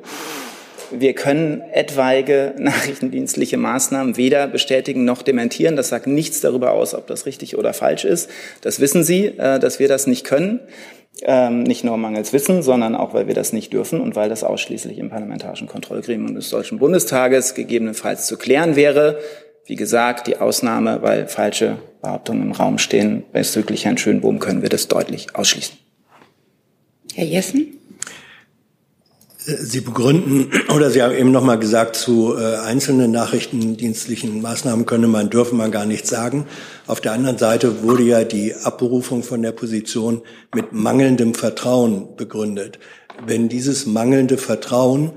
[0.92, 5.76] wir können etwaige nachrichtendienstliche Maßnahmen weder bestätigen noch dementieren.
[5.76, 8.30] Das sagt nichts darüber aus, ob das richtig oder falsch ist.
[8.62, 10.60] Das wissen Sie, äh, dass wir das nicht können.
[11.22, 14.44] Ähm, nicht nur mangels Wissen, sondern auch, weil wir das nicht dürfen und weil das
[14.44, 19.20] ausschließlich im Parlamentarischen Kontrollgremium des Deutschen Bundestages gegebenenfalls zu klären wäre.
[19.66, 24.70] Wie gesagt, die Ausnahme, weil falsche Behauptungen im Raum stehen, bezüglich Herrn Schönbohm können wir
[24.70, 25.78] das deutlich ausschließen.
[27.16, 27.78] Herr Jessen?
[29.46, 35.08] Sie begründen, oder Sie haben eben noch mal gesagt, zu äh, einzelnen nachrichtendienstlichen Maßnahmen könne
[35.08, 36.48] man, dürfen man gar nichts sagen.
[36.88, 40.22] Auf der anderen Seite wurde ja die Abberufung von der Position
[40.54, 42.80] mit mangelndem Vertrauen begründet.
[43.26, 45.12] Wenn dieses mangelnde Vertrauen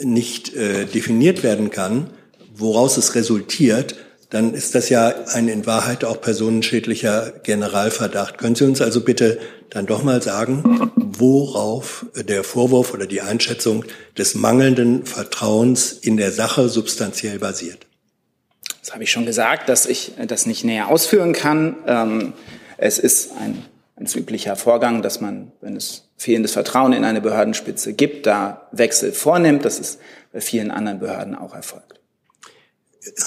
[0.00, 2.10] nicht äh, definiert werden kann,
[2.54, 3.96] woraus es resultiert,
[4.30, 8.38] dann ist das ja ein in Wahrheit auch personenschädlicher Generalverdacht.
[8.38, 9.38] Können Sie uns also bitte
[9.70, 13.84] dann doch mal sagen, worauf der Vorwurf oder die Einschätzung
[14.16, 17.86] des mangelnden Vertrauens in der Sache substanziell basiert?
[18.80, 21.76] Das habe ich schon gesagt, dass ich das nicht näher ausführen kann.
[21.86, 22.32] Ähm,
[22.78, 23.64] es ist ein,
[23.96, 29.12] ein üblicher Vorgang, dass man, wenn es fehlendes Vertrauen in eine Behördenspitze gibt, da Wechsel
[29.12, 29.64] vornimmt.
[29.64, 30.00] Das ist
[30.32, 32.00] bei vielen anderen Behörden auch erfolgt.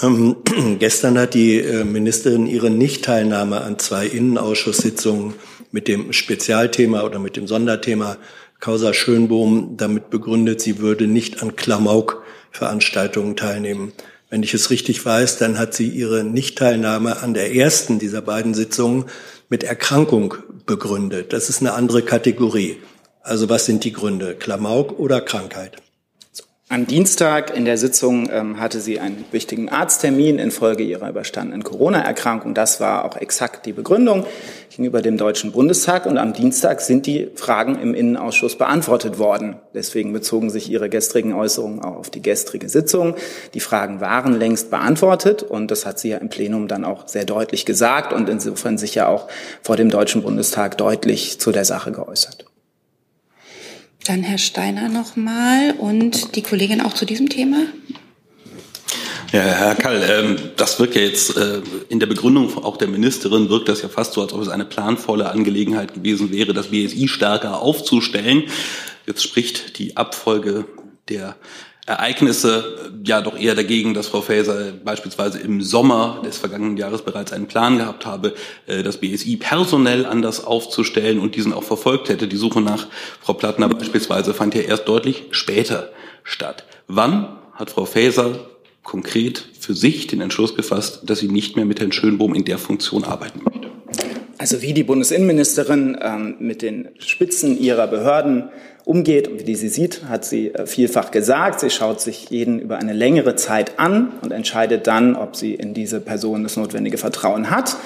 [0.01, 0.37] Ähm,
[0.79, 5.35] gestern hat die äh, Ministerin ihre Nichtteilnahme an zwei Innenausschusssitzungen
[5.71, 8.17] mit dem Spezialthema oder mit dem Sonderthema
[8.59, 13.91] Causa Schönbohm damit begründet, sie würde nicht an Klamauk-Veranstaltungen teilnehmen.
[14.29, 18.53] Wenn ich es richtig weiß, dann hat sie ihre Nichtteilnahme an der ersten dieser beiden
[18.53, 19.05] Sitzungen
[19.49, 21.33] mit Erkrankung begründet.
[21.33, 22.77] Das ist eine andere Kategorie.
[23.23, 24.35] Also was sind die Gründe?
[24.35, 25.77] Klamauk oder Krankheit?
[26.69, 32.53] Am Dienstag in der Sitzung ähm, hatte sie einen wichtigen Arzttermin infolge ihrer überstandenen Corona-Erkrankung.
[32.53, 34.25] Das war auch exakt die Begründung
[34.71, 36.05] gegenüber dem Deutschen Bundestag.
[36.05, 39.57] Und am Dienstag sind die Fragen im Innenausschuss beantwortet worden.
[39.73, 43.15] Deswegen bezogen sich ihre gestrigen Äußerungen auch auf die gestrige Sitzung.
[43.53, 47.25] Die Fragen waren längst beantwortet und das hat sie ja im Plenum dann auch sehr
[47.25, 49.27] deutlich gesagt und insofern sich ja auch
[49.61, 52.45] vor dem Deutschen Bundestag deutlich zu der Sache geäußert.
[54.05, 57.57] Dann Herr Steiner nochmal und die Kollegin auch zu diesem Thema.
[59.31, 63.47] Ja, Herr Kall, ähm, das wirkt ja jetzt äh, in der Begründung auch der Ministerin
[63.49, 67.07] wirkt das ja fast so, als ob es eine planvolle Angelegenheit gewesen wäre, das BSI
[67.07, 68.43] stärker aufzustellen.
[69.07, 70.65] Jetzt spricht die Abfolge
[71.07, 71.37] der
[71.85, 77.01] Ereignisse äh, ja doch eher dagegen, dass Frau Faeser beispielsweise im Sommer des vergangenen Jahres
[77.01, 78.33] bereits einen Plan gehabt habe,
[78.67, 82.27] äh, das BSI personell anders aufzustellen und diesen auch verfolgt hätte.
[82.27, 82.87] Die Suche nach
[83.21, 85.87] Frau Plattner beispielsweise fand ja erst deutlich später
[86.25, 86.65] statt.
[86.87, 88.50] Wann hat Frau Faeser
[88.83, 92.57] konkret für sich den Entschluss gefasst, dass sie nicht mehr mit Herrn Schönbohm in der
[92.57, 93.69] Funktion arbeiten möchte?
[94.37, 98.49] Also wie die Bundesinnenministerin ähm, mit den Spitzen ihrer Behörden
[98.85, 101.59] umgeht und wie sie sieht, hat sie äh, vielfach gesagt.
[101.59, 105.75] Sie schaut sich jeden über eine längere Zeit an und entscheidet dann, ob sie in
[105.75, 107.77] diese Person das notwendige Vertrauen hat.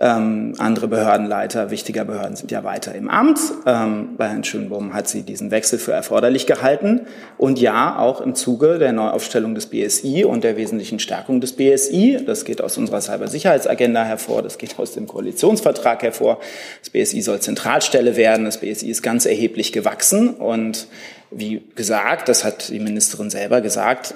[0.00, 3.38] Ähm, andere Behördenleiter wichtiger Behörden sind ja weiter im Amt.
[3.64, 7.02] Ähm, bei Herrn Schönbohm hat sie diesen Wechsel für erforderlich gehalten.
[7.38, 12.18] Und ja, auch im Zuge der Neuaufstellung des BSI und der wesentlichen Stärkung des BSI,
[12.26, 16.40] das geht aus unserer Cybersicherheitsagenda hervor, das geht aus dem Koalitionsvertrag hervor.
[16.80, 18.44] Das BSI soll Zentralstelle werden.
[18.46, 20.30] Das BSI ist ganz erheblich gewachsen.
[20.30, 20.88] Und
[21.30, 24.14] wie gesagt, das hat die Ministerin selber gesagt,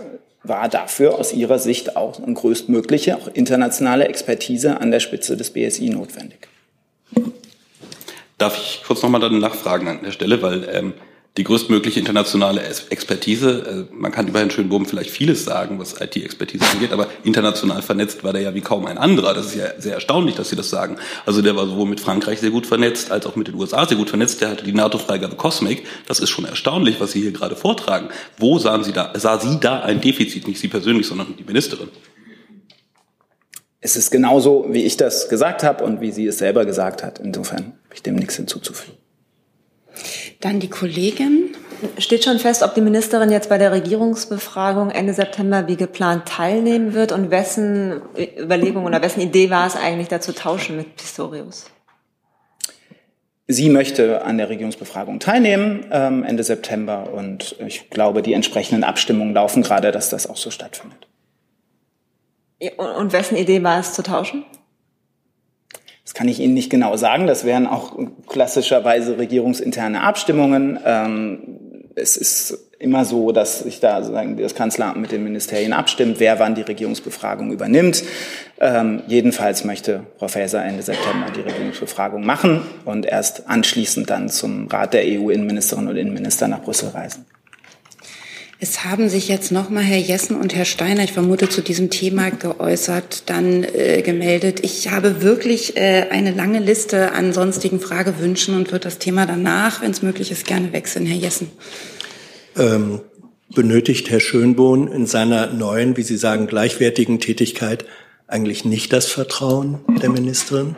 [0.48, 5.50] war dafür aus ihrer Sicht auch eine größtmögliche, auch internationale Expertise an der Spitze des
[5.50, 6.48] BSI notwendig.
[8.38, 10.94] Darf ich kurz nochmal dann nachfragen an der Stelle, weil ähm,
[11.38, 13.86] die größtmögliche internationale Expertise.
[13.90, 18.24] Äh, man kann über Herrn Schönbohm vielleicht vieles sagen, was IT-Expertise angeht, aber international vernetzt
[18.24, 19.32] war der ja wie kaum ein anderer.
[19.32, 20.96] Das ist ja sehr erstaunlich, dass Sie das sagen.
[21.24, 23.96] Also der war sowohl mit Frankreich sehr gut vernetzt, als auch mit den USA sehr
[23.96, 24.40] gut vernetzt.
[24.40, 25.84] Der hatte die NATO-Freigabe Cosmic.
[26.06, 28.08] Das ist schon erstaunlich, was Sie hier gerade vortragen.
[28.36, 30.48] Wo sahen Sie da, sah sie da ein Defizit?
[30.48, 31.88] Nicht Sie persönlich, sondern die Ministerin.
[33.80, 37.20] Es ist genauso, wie ich das gesagt habe und wie sie es selber gesagt hat.
[37.20, 38.98] Insofern habe ich dem nichts hinzuzufügen.
[40.40, 41.54] Dann die Kollegin.
[41.98, 46.92] Steht schon fest, ob die Ministerin jetzt bei der Regierungsbefragung Ende September wie geplant teilnehmen
[46.92, 48.02] wird und wessen
[48.38, 51.66] Überlegung oder wessen Idee war es eigentlich, da zu tauschen mit Pistorius?
[53.46, 59.32] Sie möchte an der Regierungsbefragung teilnehmen ähm, Ende September und ich glaube, die entsprechenden Abstimmungen
[59.32, 61.06] laufen gerade, dass das auch so stattfindet.
[62.76, 64.44] Und wessen Idee war es zu tauschen?
[66.18, 67.28] Kann ich Ihnen nicht genau sagen.
[67.28, 70.76] Das wären auch klassischerweise regierungsinterne Abstimmungen.
[70.84, 71.60] Ähm,
[71.94, 76.40] es ist immer so, dass sich da sozusagen das Kanzleramt mit den Ministerien abstimmt, wer
[76.40, 78.02] wann die Regierungsbefragung übernimmt.
[78.58, 84.66] Ähm, jedenfalls möchte Frau Faeser Ende September die Regierungsbefragung machen und erst anschließend dann zum
[84.66, 87.26] Rat der EU-Innenministerinnen und Innenminister nach Brüssel reisen.
[88.60, 92.30] Es haben sich jetzt nochmal Herr Jessen und Herr Steiner, ich vermute, zu diesem Thema
[92.30, 94.64] geäußert, dann äh, gemeldet.
[94.64, 99.80] Ich habe wirklich äh, eine lange Liste an sonstigen Fragewünschen und würde das Thema danach,
[99.80, 101.06] wenn es möglich ist, gerne wechseln.
[101.06, 101.52] Herr Jessen.
[102.56, 103.00] Ähm,
[103.54, 107.84] benötigt Herr Schönbohn in seiner neuen, wie Sie sagen, gleichwertigen Tätigkeit
[108.26, 110.74] eigentlich nicht das Vertrauen der Ministerin?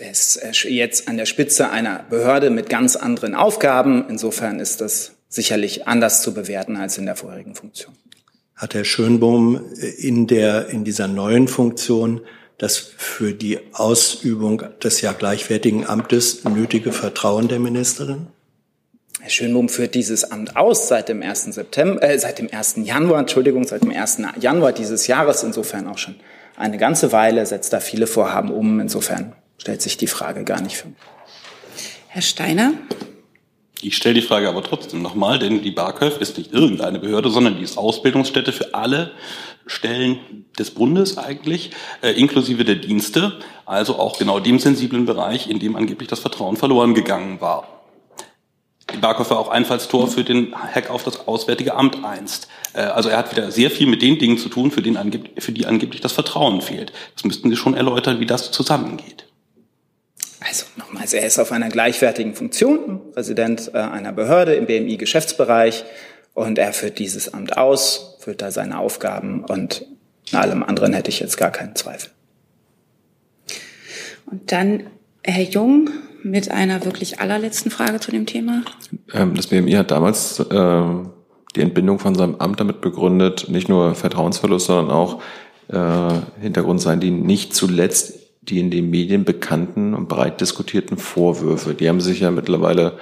[0.00, 4.06] Er ist jetzt an der Spitze einer Behörde mit ganz anderen Aufgaben.
[4.08, 7.94] Insofern ist das sicherlich anders zu bewerten als in der vorherigen Funktion.
[8.54, 9.60] Hat Herr Schönbohm
[9.98, 12.20] in der, in dieser neuen Funktion
[12.58, 18.26] das für die Ausübung des ja gleichwertigen Amtes nötige Vertrauen der Ministerin?
[19.20, 21.54] Herr Schönbohm führt dieses Amt aus seit dem 1.
[21.54, 22.84] September, äh, seit dem 1.
[22.84, 24.18] Januar, Entschuldigung, seit dem 1.
[24.38, 26.16] Januar dieses Jahres, insofern auch schon
[26.56, 28.80] eine ganze Weile, setzt da viele Vorhaben um.
[28.80, 30.98] Insofern stellt sich die Frage gar nicht für mich.
[32.08, 32.74] Herr Steiner?
[33.84, 37.56] Ich stelle die Frage aber trotzdem nochmal, denn die BAKÖV ist nicht irgendeine Behörde, sondern
[37.56, 39.10] die ist Ausbildungsstätte für alle
[39.66, 45.58] Stellen des Bundes eigentlich, äh, inklusive der Dienste, also auch genau dem sensiblen Bereich, in
[45.58, 47.82] dem angeblich das Vertrauen verloren gegangen war.
[48.94, 52.46] Die BAKÖV war auch Einfallstor für den Hack auf das Auswärtige Amt einst.
[52.74, 54.96] Äh, also er hat wieder sehr viel mit den Dingen zu tun, für, den
[55.38, 56.92] für die angeblich das Vertrauen fehlt.
[57.16, 59.26] Das müssten Sie schon erläutern, wie das zusammengeht.
[60.46, 65.84] Also nochmals, er ist auf einer gleichwertigen Funktion, Präsident äh, einer Behörde im BMI-Geschäftsbereich
[66.34, 69.86] und er führt dieses Amt aus, füllt da seine Aufgaben und
[70.30, 72.10] in allem anderen hätte ich jetzt gar keinen Zweifel.
[74.26, 74.84] Und dann
[75.22, 75.90] Herr Jung
[76.22, 78.62] mit einer wirklich allerletzten Frage zu dem Thema.
[79.12, 80.82] Ähm, das BMI hat damals äh,
[81.54, 85.20] die Entbindung von seinem Amt damit begründet, nicht nur Vertrauensverlust, sondern auch
[85.68, 91.74] äh, Hintergrund sein, die nicht zuletzt die in den Medien bekannten und breit diskutierten Vorwürfe.
[91.74, 92.98] Die haben sich ja mittlerweile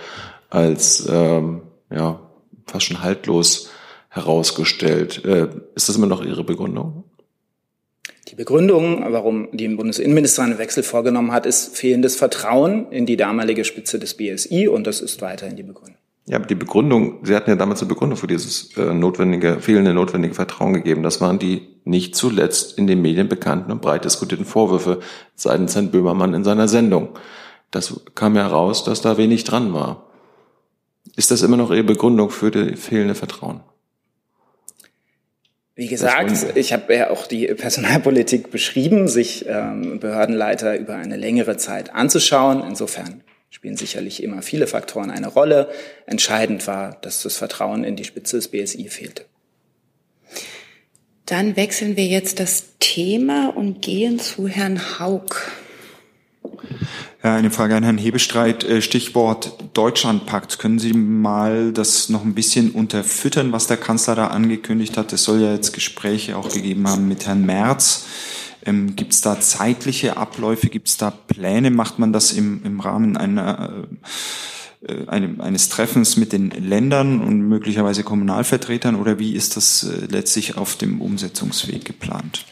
[0.51, 2.21] als ähm, ja,
[2.67, 3.71] fast schon haltlos
[4.09, 5.25] herausgestellt.
[5.25, 7.05] Äh, ist das immer noch Ihre Begründung?
[8.29, 13.65] Die Begründung, warum die Bundesinnenministerin einen Wechsel vorgenommen hat, ist fehlendes Vertrauen in die damalige
[13.65, 15.97] Spitze des BSI und das ist weiterhin die Begründung.
[16.27, 19.95] Ja, aber die Begründung, Sie hatten ja damals eine Begründung für dieses äh, notwendige, fehlende
[19.95, 21.03] notwendige Vertrauen gegeben.
[21.03, 25.01] Das waren die nicht zuletzt in den Medien bekannten und breit diskutierten Vorwürfe
[25.35, 27.11] seitens Herrn Böhmermann in seiner Sendung.
[27.71, 30.11] Das kam ja raus, dass da wenig dran war.
[31.17, 33.61] Ist das immer noch Ihre Begründung für das fehlende Vertrauen?
[35.75, 41.57] Wie gesagt, ich habe ja auch die Personalpolitik beschrieben, sich ähm, Behördenleiter über eine längere
[41.57, 42.63] Zeit anzuschauen.
[42.63, 45.69] Insofern spielen sicherlich immer viele Faktoren eine Rolle.
[46.07, 49.25] Entscheidend war, dass das Vertrauen in die Spitze des BSI fehlte.
[51.31, 55.37] Dann wechseln wir jetzt das Thema und gehen zu Herrn Haug.
[57.23, 58.65] Ja, eine Frage an Herrn Hebestreit.
[58.65, 60.59] Äh, Stichwort Deutschlandpakt.
[60.59, 65.13] Können Sie mal das noch ein bisschen unterfüttern, was der Kanzler da angekündigt hat?
[65.13, 68.07] Es soll ja jetzt Gespräche auch gegeben haben mit Herrn Merz.
[68.67, 70.69] Ähm, Gibt es da zeitliche Abläufe?
[70.69, 71.71] Gibt es da Pläne?
[71.71, 73.97] Macht man das im, im Rahmen einer, äh,
[75.07, 78.97] einem, eines Treffens mit den Ländern und möglicherweise Kommunalvertretern?
[78.97, 82.47] Oder wie ist das äh, letztlich auf dem Umsetzungsweg geplant?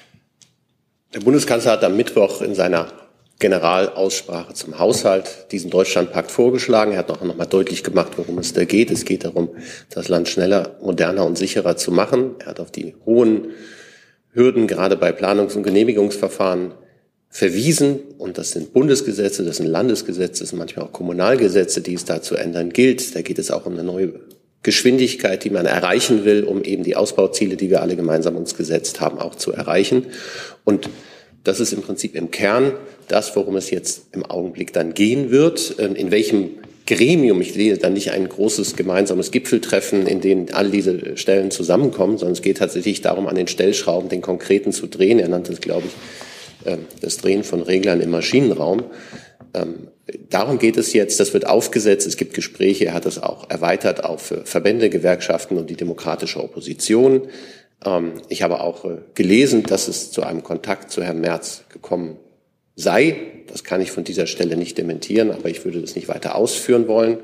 [1.14, 2.92] Der Bundeskanzler hat am Mittwoch in seiner
[3.38, 6.92] Generalaussprache zum Haushalt diesen Deutschlandpakt vorgeschlagen.
[6.92, 8.90] Er hat noch, noch mal deutlich gemacht, worum es da geht.
[8.90, 9.50] Es geht darum,
[9.90, 12.34] das Land schneller, moderner und sicherer zu machen.
[12.40, 13.52] Er hat auf die hohen
[14.32, 16.72] Hürden gerade bei Planungs- und Genehmigungsverfahren
[17.30, 18.00] verwiesen.
[18.18, 22.22] Und das sind Bundesgesetze, das sind Landesgesetze, das sind manchmal auch Kommunalgesetze, die es da
[22.22, 23.14] zu ändern gilt.
[23.14, 24.14] Da geht es auch um eine neue
[24.62, 29.00] Geschwindigkeit, die man erreichen will, um eben die Ausbauziele, die wir alle gemeinsam uns gesetzt
[29.00, 30.06] haben, auch zu erreichen.
[30.64, 30.88] Und
[31.44, 32.72] das ist im Prinzip im Kern
[33.06, 35.76] das, worum es jetzt im Augenblick dann gehen wird.
[35.78, 36.50] Ähm, in welchem
[36.86, 42.18] Gremium, ich sehe dann nicht ein großes gemeinsames Gipfeltreffen, in dem all diese Stellen zusammenkommen,
[42.18, 45.18] sondern es geht tatsächlich darum, an den Stellschrauben den konkreten zu drehen.
[45.18, 45.92] Er nannte es, glaube ich,
[47.00, 48.84] das Drehen von Reglern im Maschinenraum.
[49.54, 49.88] Ähm,
[50.30, 51.20] darum geht es jetzt.
[51.20, 52.06] Das wird aufgesetzt.
[52.06, 52.86] Es gibt Gespräche.
[52.86, 57.28] Er hat es auch erweitert auf Verbände, Gewerkschaften und die demokratische Opposition.
[57.84, 62.16] Ähm, ich habe auch äh, gelesen, dass es zu einem Kontakt zu Herrn Merz gekommen
[62.76, 63.16] sei.
[63.48, 66.88] Das kann ich von dieser Stelle nicht dementieren, aber ich würde das nicht weiter ausführen
[66.88, 67.18] wollen.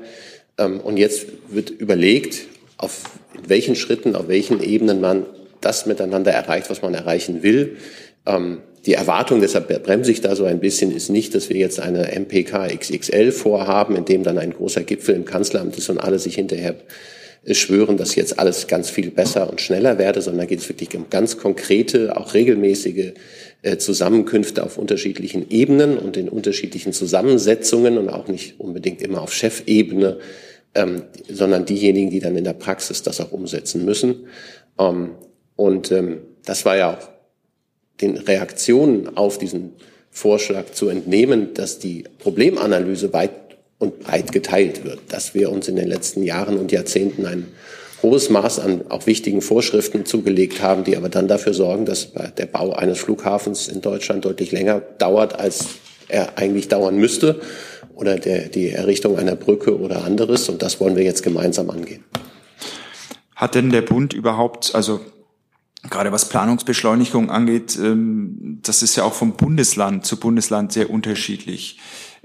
[0.57, 3.03] Ähm, und jetzt wird überlegt, auf
[3.45, 5.25] welchen Schritten, auf welchen Ebenen man
[5.61, 7.77] das miteinander erreicht, was man erreichen will.
[8.85, 12.11] Die Erwartung, deshalb bremse ich da so ein bisschen, ist nicht, dass wir jetzt eine
[12.19, 16.35] MPK XXL vorhaben, in dem dann ein großer Gipfel im Kanzleramt ist und alle sich
[16.35, 16.75] hinterher
[17.51, 21.09] schwören, dass jetzt alles ganz viel besser und schneller werde, sondern geht es wirklich um
[21.09, 23.13] ganz konkrete, auch regelmäßige
[23.61, 29.33] äh, Zusammenkünfte auf unterschiedlichen Ebenen und in unterschiedlichen Zusammensetzungen und auch nicht unbedingt immer auf
[29.33, 30.17] Chefebene,
[30.73, 34.27] ähm, sondern diejenigen, die dann in der Praxis das auch umsetzen müssen.
[34.79, 35.11] Ähm,
[35.55, 37.14] und ähm, das war ja auch
[38.01, 39.73] den Reaktionen auf diesen
[40.11, 43.31] Vorschlag zu entnehmen, dass die Problemanalyse weit
[43.79, 47.47] und breit geteilt wird, dass wir uns in den letzten Jahren und Jahrzehnten ein
[48.01, 52.45] hohes Maß an auch wichtigen Vorschriften zugelegt haben, die aber dann dafür sorgen, dass der
[52.45, 55.65] Bau eines Flughafens in Deutschland deutlich länger dauert, als
[56.07, 57.41] er eigentlich dauern müsste,
[57.95, 60.49] oder der, die Errichtung einer Brücke oder anderes.
[60.49, 62.03] Und das wollen wir jetzt gemeinsam angehen.
[63.35, 64.99] Hat denn der Bund überhaupt, also
[65.89, 71.79] gerade was Planungsbeschleunigung angeht, ähm, das ist ja auch vom Bundesland zu Bundesland sehr unterschiedlich.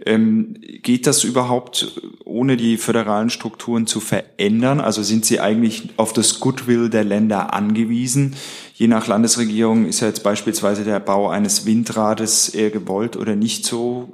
[0.05, 4.81] Ähm, geht das überhaupt ohne die föderalen Strukturen zu verändern?
[4.81, 8.35] Also sind Sie eigentlich auf das Goodwill der Länder angewiesen?
[8.75, 13.67] Je nach Landesregierung ist ja jetzt beispielsweise der Bau eines Windrades eher gewollt oder nicht
[13.67, 14.09] so.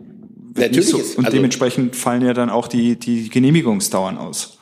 [0.54, 0.76] Natürlich.
[0.76, 1.18] Nicht so.
[1.18, 4.58] Und also, dementsprechend fallen ja dann auch die, die Genehmigungsdauern aus.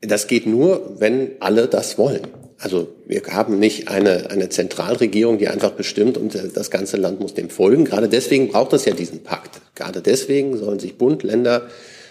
[0.00, 2.28] Das geht nur, wenn alle das wollen.
[2.58, 7.34] Also wir haben nicht eine, eine Zentralregierung, die einfach bestimmt und das ganze Land muss
[7.34, 7.84] dem folgen.
[7.84, 9.60] Gerade deswegen braucht es ja diesen Pakt.
[9.74, 11.68] Gerade deswegen sollen sich Bund, Länder,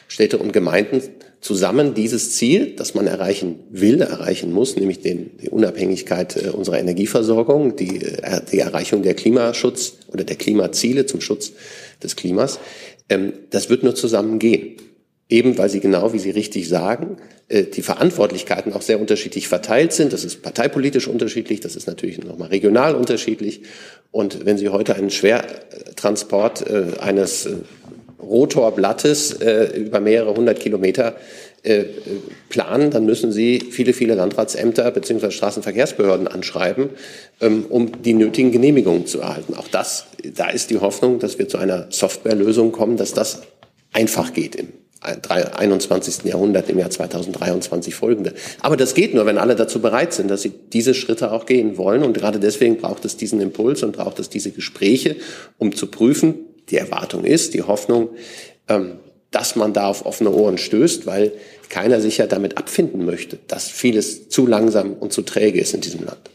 [0.07, 1.01] Städte und Gemeinden
[1.41, 6.79] zusammen dieses Ziel, das man erreichen will, erreichen muss, nämlich den, die Unabhängigkeit äh, unserer
[6.79, 11.51] Energieversorgung, die, äh, die Erreichung der Klimaschutz oder der Klimaziele zum Schutz
[12.01, 12.59] des Klimas,
[13.09, 14.77] ähm, das wird nur zusammen gehen.
[15.27, 17.17] Eben weil sie genau, wie Sie richtig sagen,
[17.47, 20.13] äh, die Verantwortlichkeiten auch sehr unterschiedlich verteilt sind.
[20.13, 23.61] Das ist parteipolitisch unterschiedlich, das ist natürlich nochmal regional unterschiedlich.
[24.11, 27.55] Und wenn Sie heute einen Schwertransport äh, eines äh,
[28.21, 29.37] Rotorblattes
[29.75, 31.15] über mehrere hundert Kilometer
[32.49, 35.29] planen, dann müssen Sie viele, viele Landratsämter bzw.
[35.29, 36.89] Straßenverkehrsbehörden anschreiben,
[37.39, 39.53] ähm, um die nötigen Genehmigungen zu erhalten.
[39.53, 43.43] Auch das, da ist die Hoffnung, dass wir zu einer Softwarelösung kommen, dass das
[43.93, 44.69] einfach geht im
[45.01, 46.23] 21.
[46.23, 48.33] Jahrhundert, im Jahr 2023 folgende.
[48.61, 51.77] Aber das geht nur, wenn alle dazu bereit sind, dass sie diese Schritte auch gehen
[51.77, 52.03] wollen.
[52.03, 55.17] Und gerade deswegen braucht es diesen Impuls und braucht es diese Gespräche,
[55.57, 56.35] um zu prüfen,
[56.69, 58.09] die Erwartung ist, die Hoffnung,
[58.67, 58.93] ähm,
[59.31, 61.33] dass man da auf offene Ohren stößt, weil
[61.69, 65.81] keiner sich ja damit abfinden möchte, dass vieles zu langsam und zu träge ist in
[65.81, 66.29] diesem Land.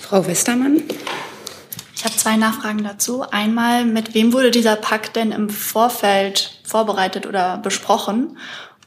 [0.00, 0.82] Frau Westermann.
[2.06, 3.22] Ich habe zwei Nachfragen dazu.
[3.22, 8.38] Einmal, mit wem wurde dieser Pakt denn im Vorfeld vorbereitet oder besprochen?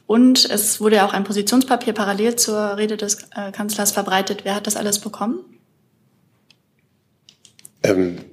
[0.06, 4.46] Und es wurde ja auch ein Positionspapier parallel zur Rede des äh, Kanzlers verbreitet.
[4.46, 5.44] Wer hat das alles bekommen?
[7.82, 8.24] Ähm,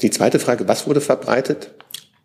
[0.00, 1.74] die zweite Frage, was wurde verbreitet?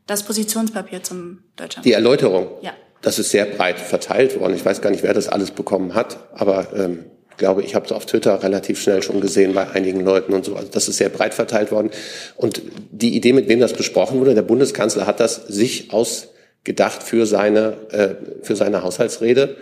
[0.08, 1.86] Das Positionspapier zum Deutschland.
[1.86, 2.48] Die Erläuterung.
[2.62, 2.72] Ja.
[3.02, 4.56] Das ist sehr breit verteilt worden.
[4.56, 7.92] Ich weiß gar nicht, wer das alles bekommen hat, aber ähm, glaube, ich habe es
[7.92, 10.56] auf Twitter relativ schnell schon gesehen bei einigen Leuten und so.
[10.56, 11.92] Also das ist sehr breit verteilt worden.
[12.36, 12.62] Und
[12.92, 17.78] die Idee, mit wem das besprochen wurde, der Bundeskanzler hat das sich ausgedacht für seine,
[17.92, 19.58] äh, für seine Haushaltsrede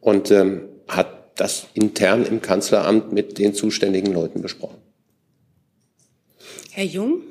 [0.00, 4.76] und ähm, hat das intern im Kanzleramt mit den zuständigen Leuten besprochen.
[6.72, 7.22] Herr Jung?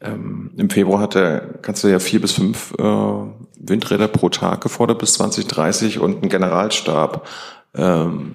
[0.00, 2.82] Ähm, Im Februar hat der Kanzler ja vier bis fünf äh,
[3.58, 7.26] Windräder pro Tag gefordert bis 2030 und einen Generalstab
[7.74, 8.34] ähm,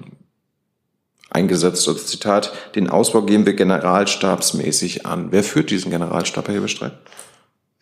[1.29, 1.87] eingesetzt.
[1.87, 5.27] Also Zitat, den Ausbau gehen wir generalstabsmäßig an.
[5.31, 6.93] Wer führt diesen Generalstab, Herr Hebestreit?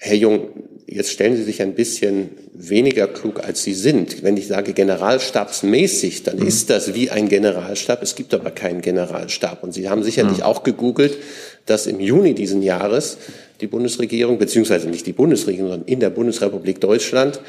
[0.02, 0.48] Herr Jung,
[0.88, 4.24] jetzt stellen Sie sich ein bisschen weniger klug, als Sie sind.
[4.24, 6.48] Wenn ich sage generalstabsmäßig, dann mhm.
[6.48, 8.02] ist das wie ein Generalstab.
[8.02, 9.62] Es gibt aber keinen Generalstab.
[9.62, 10.44] Und Sie haben sicherlich mhm.
[10.44, 11.18] auch gegoogelt,
[11.66, 13.18] dass im Juni diesen Jahres
[13.60, 17.42] die Bundesregierung, beziehungsweise nicht die Bundesregierung, sondern in der Bundesrepublik Deutschland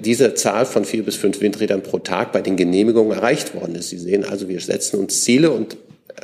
[0.00, 3.90] diese Zahl von vier bis fünf Windrädern pro Tag bei den Genehmigungen erreicht worden ist.
[3.90, 5.76] Sie sehen also, wir setzen uns Ziele und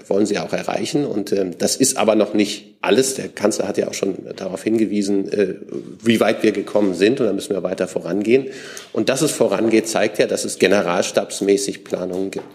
[0.07, 1.05] wollen sie auch erreichen.
[1.05, 3.14] Und äh, das ist aber noch nicht alles.
[3.14, 5.55] Der Kanzler hat ja auch schon darauf hingewiesen, äh,
[6.03, 7.20] wie weit wir gekommen sind.
[7.20, 8.47] Und da müssen wir weiter vorangehen.
[8.93, 12.47] Und dass es vorangeht, zeigt ja, dass es generalstabsmäßig Planungen gibt.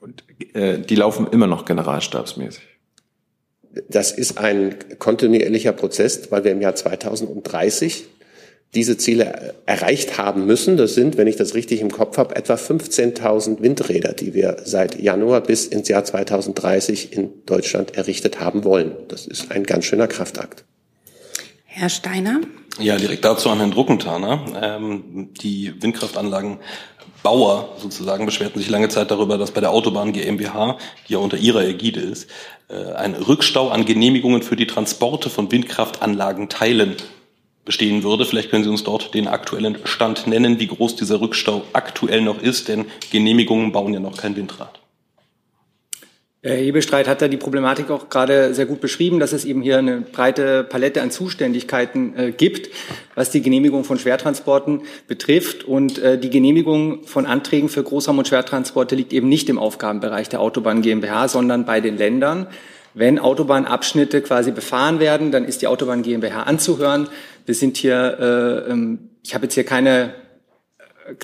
[0.00, 2.62] Und äh, die laufen immer noch generalstabsmäßig
[3.88, 8.04] das ist ein kontinuierlicher Prozess, weil wir im Jahr 2030
[8.74, 10.76] diese Ziele erreicht haben müssen.
[10.76, 15.00] Das sind, wenn ich das richtig im Kopf habe, etwa 15.000 Windräder, die wir seit
[15.00, 18.92] Januar bis ins Jahr 2030 in Deutschland errichtet haben wollen.
[19.08, 20.64] Das ist ein ganz schöner Kraftakt.
[21.64, 22.40] Herr Steiner?
[22.78, 24.44] Ja, direkt dazu an Herrn Druckenthaler.
[24.62, 26.58] Ähm, die Windkraftanlagen
[27.22, 31.36] Bauer sozusagen beschwerten sich lange Zeit darüber, dass bei der Autobahn GmbH, die ja unter
[31.36, 32.30] ihrer Ägide ist,
[32.68, 36.96] äh, ein Rückstau an Genehmigungen für die Transporte von Windkraftanlagen teilen
[37.70, 38.24] bestehen würde.
[38.24, 42.42] Vielleicht können Sie uns dort den aktuellen Stand nennen, wie groß dieser Rückstau aktuell noch
[42.42, 44.80] ist, denn Genehmigungen bauen ja noch kein Windrad.
[46.42, 49.78] Herr Hebestreit hat da die Problematik auch gerade sehr gut beschrieben, dass es eben hier
[49.78, 52.70] eine breite Palette an Zuständigkeiten äh, gibt,
[53.14, 55.62] was die Genehmigung von Schwertransporten betrifft.
[55.62, 60.28] Und äh, die Genehmigung von Anträgen für Großraum- und Schwertransporte liegt eben nicht im Aufgabenbereich
[60.28, 62.48] der Autobahn GmbH, sondern bei den Ländern.
[62.92, 67.08] Wenn Autobahnabschnitte quasi befahren werden, dann ist die Autobahn GmbH anzuhören.
[67.46, 70.14] Wir sind hier, äh, ähm, ich habe jetzt hier keine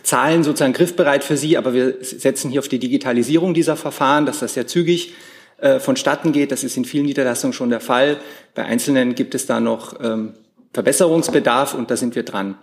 [0.03, 4.41] Zahlen sozusagen griffbereit für Sie, aber wir setzen hier auf die Digitalisierung dieser Verfahren, dass
[4.41, 5.15] das sehr zügig
[5.59, 6.53] äh, vonstatten geht.
[6.53, 8.19] Das ist in vielen Niederlassungen schon der Fall.
[8.55, 10.35] Bei Einzelnen gibt es da noch ähm,
[10.73, 12.57] Verbesserungsbedarf und da sind wir dran.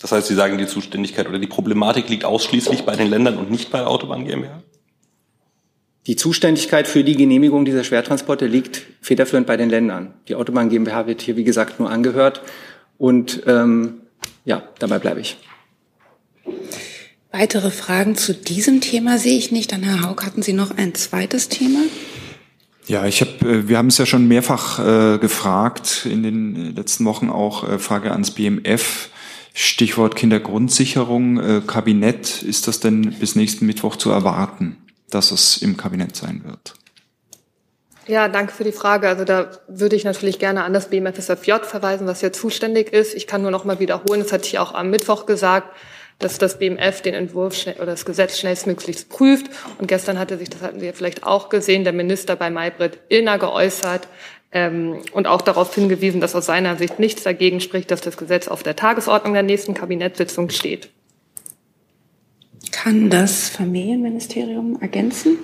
[0.00, 3.50] Das heißt, Sie sagen, die Zuständigkeit oder die Problematik liegt ausschließlich bei den Ländern und
[3.50, 4.62] nicht bei Autobahn GmbH?
[6.06, 10.12] Die Zuständigkeit für die Genehmigung dieser Schwertransporte liegt federführend bei den Ländern.
[10.28, 12.42] Die Autobahn GmbH wird hier, wie gesagt, nur angehört.
[12.98, 14.00] Und ähm,
[14.44, 15.38] ja, dabei bleibe ich.
[17.32, 19.72] Weitere Fragen zu diesem Thema sehe ich nicht.
[19.72, 21.80] Dann, Herr Haug, hatten Sie noch ein zweites Thema?
[22.86, 27.06] Ja, ich habe, äh, wir haben es ja schon mehrfach äh, gefragt in den letzten
[27.06, 29.08] Wochen auch äh, Frage ans BMF.
[29.54, 32.42] Stichwort Kindergrundsicherung, äh, Kabinett.
[32.42, 34.76] Ist das denn bis nächsten Mittwoch zu erwarten,
[35.14, 36.74] dass es im Kabinett sein wird?
[38.06, 39.08] Ja, danke für die Frage.
[39.08, 43.14] Also da würde ich natürlich gerne an das BMFSFJ verweisen, was ja zuständig ist.
[43.14, 45.74] Ich kann nur noch mal wiederholen, das hatte ich auch am Mittwoch gesagt,
[46.18, 49.46] dass das BMF den Entwurf schnell, oder das Gesetz schnellstmöglichst prüft.
[49.78, 52.98] Und gestern hatte sich, das hatten Sie ja vielleicht auch gesehen, der Minister bei Maybrit
[53.08, 54.06] Illner geäußert
[54.52, 58.48] ähm, und auch darauf hingewiesen, dass aus seiner Sicht nichts dagegen spricht, dass das Gesetz
[58.48, 60.90] auf der Tagesordnung der nächsten Kabinettssitzung steht.
[62.74, 65.38] Kann das Familienministerium ergänzen?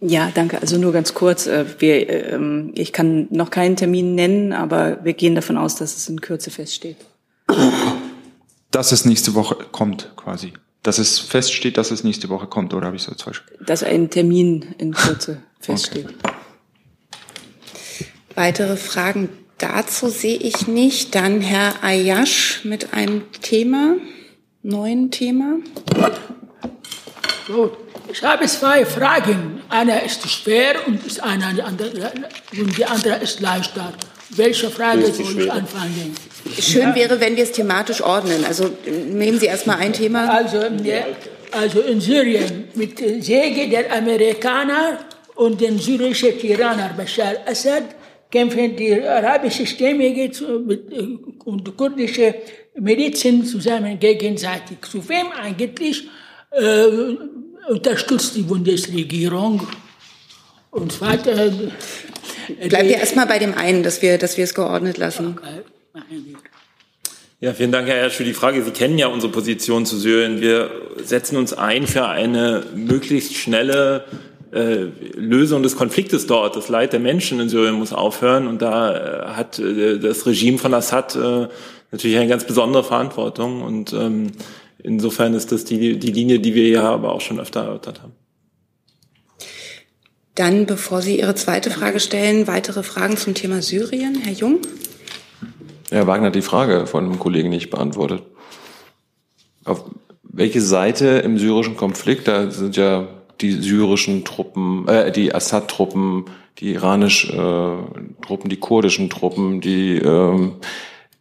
[0.00, 0.60] Ja, danke.
[0.60, 1.46] Also nur ganz kurz.
[1.46, 5.96] Äh, wir, ähm, ich kann noch keinen Termin nennen, aber wir gehen davon aus, dass
[5.96, 6.96] es in Kürze feststeht.
[8.72, 10.52] Dass es nächste Woche kommt, quasi.
[10.82, 13.44] Dass es feststeht, dass es nächste Woche kommt, oder habe ich so falsch?
[13.64, 16.06] Dass ein Termin in Kürze feststeht.
[16.06, 16.41] Okay.
[18.34, 19.28] Weitere Fragen
[19.58, 21.14] dazu sehe ich nicht.
[21.14, 23.96] Dann Herr Ayash mit einem Thema,
[24.62, 25.56] neuen Thema.
[27.46, 27.72] Gut.
[28.12, 29.62] Ich habe zwei Fragen.
[29.68, 32.12] Eine ist schwer und, ist eine, andere,
[32.52, 33.92] und die andere ist leichter.
[34.30, 36.14] Welche Frage soll ich anfangen?
[36.58, 38.44] Schön wäre, wenn wir es thematisch ordnen.
[38.44, 40.28] Also nehmen Sie erst mal ein Thema.
[40.28, 40.60] Also,
[41.50, 44.98] also in Syrien mit Säge der Amerikaner
[45.34, 47.84] und den syrischen Tyranner Bashar Assad
[48.32, 50.30] kämpfen die arabische Stämmige
[51.44, 52.34] und die kurdische
[52.80, 54.78] Milizen zusammen gegenseitig.
[54.90, 56.08] Zu wem eigentlich
[56.50, 56.86] äh,
[57.68, 59.68] unterstützt die Bundesregierung?
[60.70, 61.72] Und zweitens.
[62.58, 65.38] Äh, Bleiben wir erstmal bei dem einen, dass wir, dass wir es geordnet lassen.
[67.40, 68.62] Ja, vielen Dank, Herr Hersch, für die Frage.
[68.62, 70.40] Sie kennen ja unsere Position zu Syrien.
[70.40, 70.70] Wir
[71.02, 74.04] setzen uns ein für eine möglichst schnelle
[74.52, 76.56] äh, Lösung des Konfliktes dort.
[76.56, 78.46] Das Leid der Menschen in Syrien muss aufhören.
[78.46, 81.48] Und da äh, hat äh, das Regime von Assad äh,
[81.90, 83.62] natürlich eine ganz besondere Verantwortung.
[83.62, 84.32] Und ähm,
[84.78, 88.12] insofern ist das die, die Linie, die wir ja aber auch schon öfter erörtert haben.
[90.34, 94.16] Dann, bevor Sie Ihre zweite Frage stellen, weitere Fragen zum Thema Syrien.
[94.22, 94.60] Herr Jung?
[95.90, 98.22] Herr Wagner hat die Frage von einem Kollegen nicht beantwortet.
[99.64, 99.84] Auf
[100.22, 103.08] welche Seite im syrischen Konflikt, da sind ja
[103.42, 106.26] die syrischen Truppen, äh, die Assad-Truppen,
[106.58, 110.50] die iranischen äh, Truppen, die kurdischen Truppen, die äh,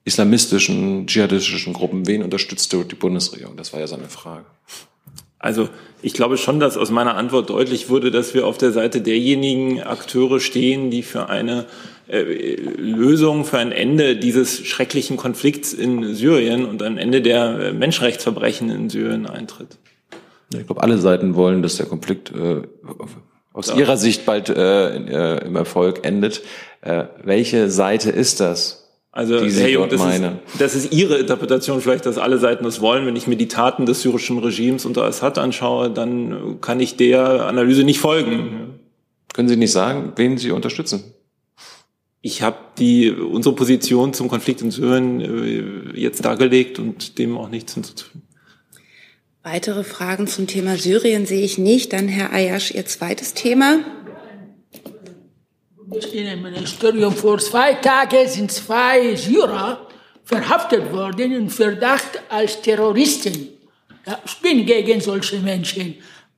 [0.03, 3.57] islamistischen, dschihadistischen Gruppen, wen unterstützt die Bundesregierung?
[3.57, 4.45] Das war ja seine Frage.
[5.37, 5.69] Also
[6.03, 9.81] ich glaube schon, dass aus meiner Antwort deutlich wurde, dass wir auf der Seite derjenigen
[9.81, 11.65] Akteure stehen, die für eine
[12.07, 17.73] äh, Lösung, für ein Ende dieses schrecklichen Konflikts in Syrien und ein Ende der äh,
[17.73, 19.77] Menschenrechtsverbrechen in Syrien eintritt.
[20.53, 22.61] Ich glaube, alle Seiten wollen, dass der Konflikt äh,
[23.53, 23.75] aus ja.
[23.75, 26.41] ihrer Sicht bald äh, äh, im Erfolg endet.
[26.81, 28.81] Äh, welche Seite ist das?
[29.13, 30.23] Also, die hey, das, ist,
[30.57, 33.05] das ist Ihre Interpretation vielleicht, dass alle Seiten das wollen.
[33.05, 37.45] Wenn ich mir die Taten des syrischen Regimes unter Assad anschaue, dann kann ich der
[37.45, 38.79] Analyse nicht folgen.
[39.33, 41.03] Können Sie nicht sagen, wen Sie unterstützen?
[42.21, 47.49] Ich habe die unsere Position zum Konflikt in Syrien äh, jetzt dargelegt und dem auch
[47.49, 48.27] nichts hinzuzufügen.
[49.43, 51.93] Weitere Fragen zum Thema Syrien sehe ich nicht.
[51.93, 53.79] Dann Herr Ayash, Ihr zweites Thema.
[56.13, 59.87] Innenministerium vor zwei Tagen sind zwei Syrer
[60.23, 63.49] verhaftet worden in Verdacht als Terroristen.
[64.05, 65.95] Ja, ich bin gegen solche Menschen.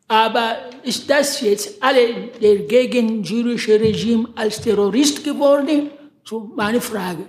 [0.07, 5.91] Aber ist das jetzt alle der gegen syrische Regime als Terrorist geworden?
[6.23, 7.25] So meine Frage.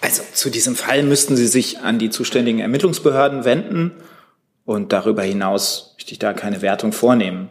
[0.00, 3.92] Also zu diesem Fall müssten Sie sich an die zuständigen Ermittlungsbehörden wenden
[4.64, 7.48] und darüber hinaus möchte ich da keine Wertung vornehmen.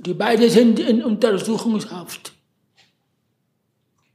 [0.00, 2.32] Die beiden sind in Untersuchungshaft.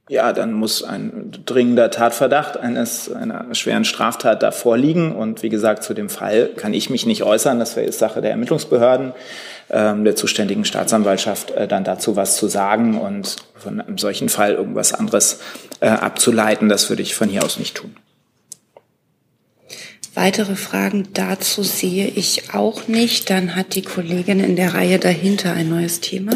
[0.08, 5.14] Ja, dann muss ein dringender Tatverdacht eines, einer schweren Straftat da vorliegen.
[5.14, 7.58] Und wie gesagt, zu dem Fall kann ich mich nicht äußern.
[7.58, 9.12] Das wäre Sache der Ermittlungsbehörden,
[9.70, 14.54] ähm, der zuständigen Staatsanwaltschaft, äh, dann dazu was zu sagen und von einem solchen Fall
[14.54, 15.40] irgendwas anderes
[15.80, 16.68] äh, abzuleiten.
[16.68, 17.94] Das würde ich von hier aus nicht tun.
[20.14, 23.30] Weitere Fragen dazu sehe ich auch nicht.
[23.30, 26.32] Dann hat die Kollegin in der Reihe dahinter ein neues Thema.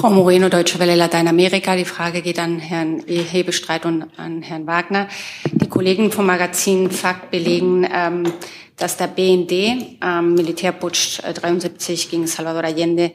[0.00, 1.74] Frau Moreno, Deutsche Welle Lateinamerika.
[1.74, 5.08] Die Frage geht an Herrn Hebestreit und an Herrn Wagner.
[5.50, 8.32] Die Kollegen vom Magazin Fakt belegen, ähm,
[8.76, 13.10] dass der BND am Militärputsch 73 äh, gegen Salvador Allende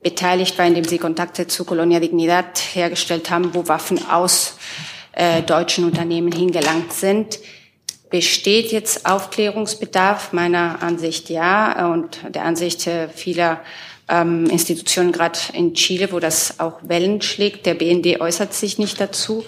[0.00, 4.58] beteiligt war, indem sie Kontakte zu Colonia Dignidad hergestellt haben, wo Waffen aus
[5.14, 7.40] äh, deutschen Unternehmen hingelangt sind.
[8.10, 10.32] Besteht jetzt Aufklärungsbedarf?
[10.32, 13.60] Meiner Ansicht ja und der Ansicht äh, vieler
[14.08, 17.66] ähm, Institutionen, gerade in Chile, wo das auch Wellen schlägt.
[17.66, 19.44] Der BND äußert sich nicht dazu.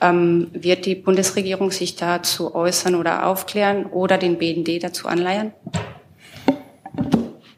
[0.00, 5.52] Ähm, wird die Bundesregierung sich dazu äußern oder aufklären oder den BND dazu anleiern?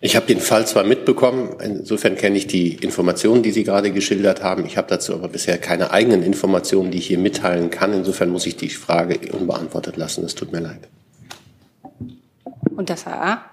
[0.03, 4.43] Ich habe den Fall zwar mitbekommen, insofern kenne ich die Informationen, die Sie gerade geschildert
[4.43, 4.65] haben.
[4.65, 7.93] Ich habe dazu aber bisher keine eigenen Informationen, die ich hier mitteilen kann.
[7.93, 10.25] Insofern muss ich die Frage unbeantwortet lassen.
[10.25, 10.89] Es tut mir leid.
[12.75, 13.45] Und das AA?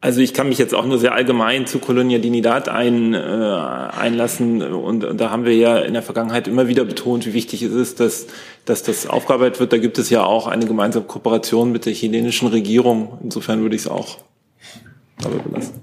[0.00, 4.62] Also ich kann mich jetzt auch nur sehr allgemein zu Colonia Dignidad ein, äh, einlassen
[4.62, 7.72] und, und, da haben wir ja in der Vergangenheit immer wieder betont, wie wichtig es
[7.72, 8.28] ist, dass,
[8.64, 9.72] dass das aufgearbeitet wird.
[9.72, 13.18] Da gibt es ja auch eine gemeinsame Kooperation mit der chilenischen Regierung.
[13.24, 14.18] Insofern würde ich es auch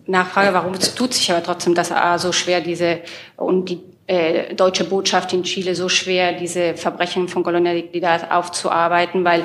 [0.07, 1.91] Nachfrage, warum tut sich aber trotzdem das
[2.21, 2.99] so schwer, diese
[3.35, 9.43] und die äh, deutsche Botschaft in Chile so schwer, diese Verbrechen von Kolonialität aufzuarbeiten, weil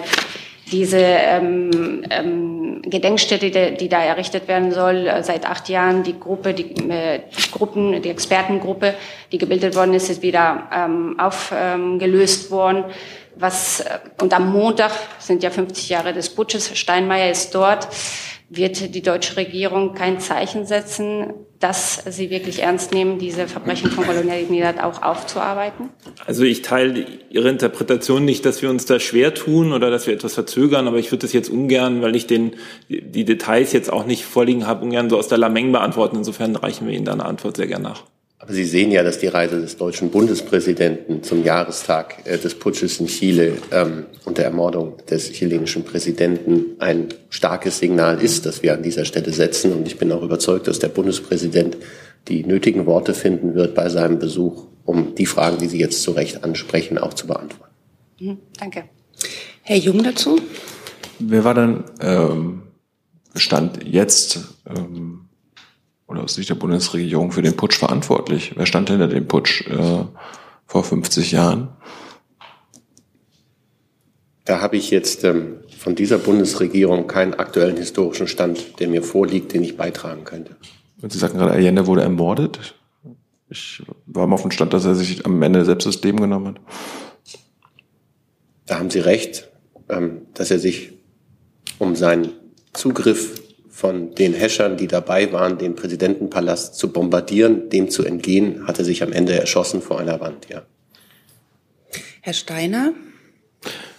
[0.71, 6.19] diese ähm, ähm, Gedenkstätte, die, die, da errichtet werden soll, äh, seit acht Jahren die
[6.19, 7.21] Gruppe, die, äh,
[7.53, 8.95] Gruppen, die Expertengruppe,
[9.33, 12.85] die gebildet worden ist, ist wieder ähm, aufgelöst worden.
[13.37, 16.77] Was äh, und am Montag sind ja 50 Jahre des Putsches.
[16.79, 17.89] Steinmeier ist dort.
[18.53, 24.05] Wird die deutsche Regierung kein Zeichen setzen, dass sie wirklich ernst nehmen, diese Verbrechen von
[24.05, 25.91] Kolonialität auch aufzuarbeiten?
[26.27, 30.15] Also ich teile Ihre Interpretation nicht, dass wir uns da schwer tun oder dass wir
[30.15, 32.57] etwas verzögern, aber ich würde das jetzt ungern, weil ich den,
[32.89, 36.17] die Details jetzt auch nicht vorliegen habe, ungern so aus der Lameng beantworten.
[36.17, 38.03] Insofern reichen wir Ihnen da eine Antwort sehr gerne nach.
[38.51, 43.07] Sie sehen ja, dass die Reise des deutschen Bundespräsidenten zum Jahrestag äh, des Putsches in
[43.07, 48.83] Chile ähm, und der Ermordung des chilenischen Präsidenten ein starkes Signal ist, das wir an
[48.83, 49.73] dieser Stelle setzen.
[49.73, 51.77] Und ich bin auch überzeugt, dass der Bundespräsident
[52.27, 56.11] die nötigen Worte finden wird bei seinem Besuch, um die Fragen, die Sie jetzt zu
[56.11, 57.75] Recht ansprechen, auch zu beantworten.
[58.19, 58.85] Mhm, danke.
[59.63, 60.41] Herr Jung dazu?
[61.21, 62.63] Wer war dann ähm,
[63.37, 65.30] Stand jetzt ähm,
[66.11, 68.53] oder aus Sicht der Bundesregierung für den Putsch verantwortlich?
[68.57, 70.05] Wer stand hinter dem Putsch äh,
[70.67, 71.69] vor 50 Jahren?
[74.45, 79.53] Da habe ich jetzt ähm, von dieser Bundesregierung keinen aktuellen historischen Stand, der mir vorliegt,
[79.53, 80.57] den ich beitragen könnte.
[81.01, 82.75] Und Sie sagten gerade, Allende wurde ermordet.
[83.49, 86.49] Ich war mal auf dem Stand, dass er sich am Ende selbst das Leben genommen
[86.49, 86.61] hat.
[88.67, 89.49] Da haben Sie recht,
[89.89, 90.93] ähm, dass er sich
[91.79, 92.33] um seinen
[92.73, 93.41] Zugriff
[93.81, 99.03] von den Häschern, die dabei waren, den Präsidentenpalast zu bombardieren, dem zu entgehen, hatte sich
[99.03, 100.63] am Ende erschossen vor einer Wand, ja.
[102.21, 102.93] Herr Steiner?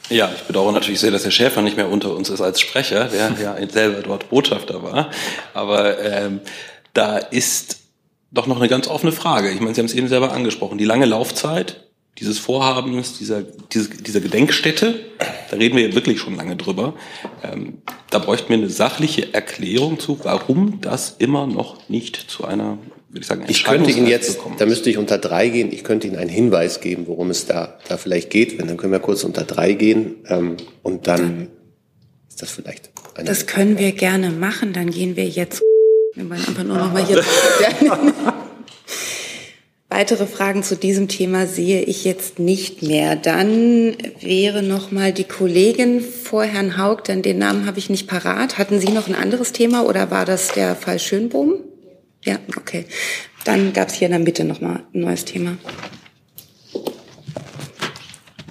[0.09, 3.05] Ja, ich bedauere natürlich sehr, dass Herr Schäfer nicht mehr unter uns ist als Sprecher,
[3.05, 5.09] der ja selber dort Botschafter war.
[5.55, 6.41] Aber ähm,
[6.93, 7.79] da ist
[8.29, 9.49] doch noch eine ganz offene Frage.
[9.49, 10.77] Ich meine, Sie haben es eben selber angesprochen.
[10.77, 11.87] Die lange Laufzeit
[12.17, 14.99] dieses Vorhabens, dieser, diese, dieser Gedenkstätte,
[15.49, 16.93] da reden wir ja wirklich schon lange drüber,
[17.43, 22.77] ähm, da bräuchten wir eine sachliche Erklärung zu, warum das immer noch nicht zu einer,
[23.09, 26.07] würde ich sagen, Ich könnte Ihnen jetzt, da müsste ich unter drei gehen, ich könnte
[26.07, 28.59] Ihnen einen Hinweis geben, worum es da, da vielleicht geht.
[28.59, 31.47] Wenn, dann können wir kurz unter drei gehen ähm, und dann
[32.27, 35.61] ist das vielleicht eine Das können wir gerne machen, dann gehen wir jetzt.
[36.13, 37.23] Wir wollen einfach nur noch mal hier.
[39.93, 43.17] Weitere Fragen zu diesem Thema sehe ich jetzt nicht mehr.
[43.17, 48.07] Dann wäre noch mal die Kollegin vor Herrn Haug, denn den Namen habe ich nicht
[48.07, 48.57] parat.
[48.57, 51.55] Hatten Sie noch ein anderes Thema oder war das der Fall Schönbohm?
[52.23, 52.85] Ja, okay.
[53.43, 55.57] Dann gab es hier in der Mitte noch mal ein neues Thema.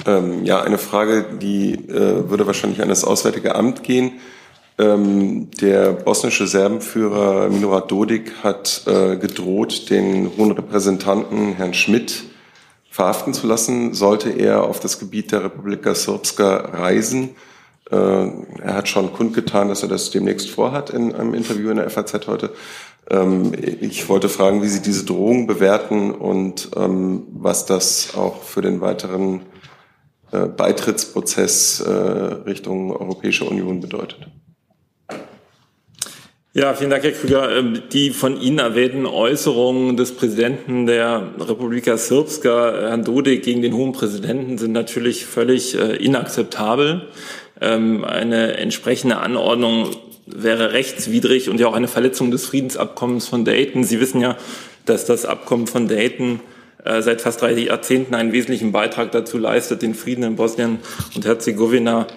[0.04, 4.20] Ähm, ja, eine Frage, die äh, würde wahrscheinlich an das Auswärtige Amt gehen.
[4.80, 12.24] Ähm, der bosnische Serbenführer Milorad Dodik hat äh, gedroht, den hohen Repräsentanten Herrn Schmidt
[12.88, 17.36] verhaften zu lassen, sollte er auf das Gebiet der Republika Srpska reisen.
[17.90, 21.90] Äh, er hat schon kundgetan, dass er das demnächst vorhat in einem Interview in der
[21.90, 22.50] FAZ heute.
[23.10, 23.52] Ähm,
[23.82, 28.80] ich wollte fragen, wie Sie diese Drohung bewerten und ähm, was das auch für den
[28.80, 29.42] weiteren
[30.32, 34.30] äh, Beitrittsprozess äh, Richtung Europäische Union bedeutet.
[36.52, 37.56] Ja, vielen Dank, Herr Krüger.
[37.56, 43.72] Ähm, die von Ihnen erwähnten Äußerungen des Präsidenten der Republika Srpska, Herrn Dodik, gegen den
[43.72, 47.02] hohen Präsidenten sind natürlich völlig äh, inakzeptabel.
[47.60, 49.90] Ähm, eine entsprechende Anordnung
[50.26, 53.84] wäre rechtswidrig und ja auch eine Verletzung des Friedensabkommens von Dayton.
[53.84, 54.36] Sie wissen ja,
[54.86, 56.40] dass das Abkommen von Dayton
[56.84, 60.80] äh, seit fast 30 Jahrzehnten einen wesentlichen Beitrag dazu leistet, den Frieden in Bosnien
[61.14, 62.08] und Herzegowina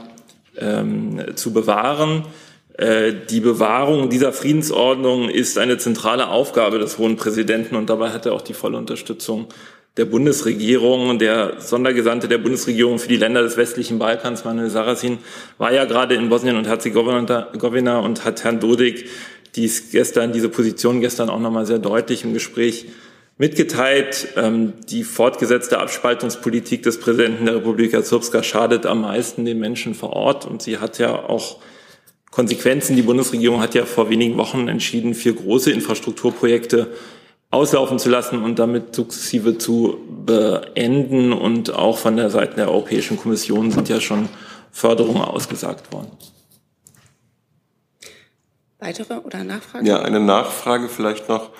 [0.57, 2.25] ähm, zu bewahren.
[2.73, 8.25] Äh, die Bewahrung dieser Friedensordnung ist eine zentrale Aufgabe des hohen Präsidenten und dabei hat
[8.25, 9.47] er auch die volle Unterstützung
[9.97, 11.19] der Bundesregierung.
[11.19, 15.19] Der Sondergesandte der Bundesregierung für die Länder des westlichen Balkans, Manuel Sarrazin,
[15.57, 19.07] war ja gerade in Bosnien und Herzegowina und hat Herrn Dodik
[19.55, 22.87] dies gestern, diese Position gestern auch nochmal sehr deutlich im Gespräch
[23.37, 24.29] mitgeteilt.
[24.35, 30.13] Ähm, die fortgesetzte Abspaltungspolitik des Präsidenten der Republika Srpska schadet am meisten den Menschen vor
[30.13, 31.59] Ort und sie hat ja auch
[32.33, 32.95] Konsequenzen.
[32.95, 36.91] Die Bundesregierung hat ja vor wenigen Wochen entschieden, vier große Infrastrukturprojekte
[37.51, 41.31] auslaufen zu lassen und damit sukzessive zu beenden.
[41.31, 44.29] Und auch von der Seite der Europäischen Kommission sind ja schon
[44.71, 46.09] Förderungen ausgesagt worden.
[48.79, 49.85] Weitere oder Nachfragen?
[49.85, 51.51] Ja, eine Nachfrage vielleicht noch.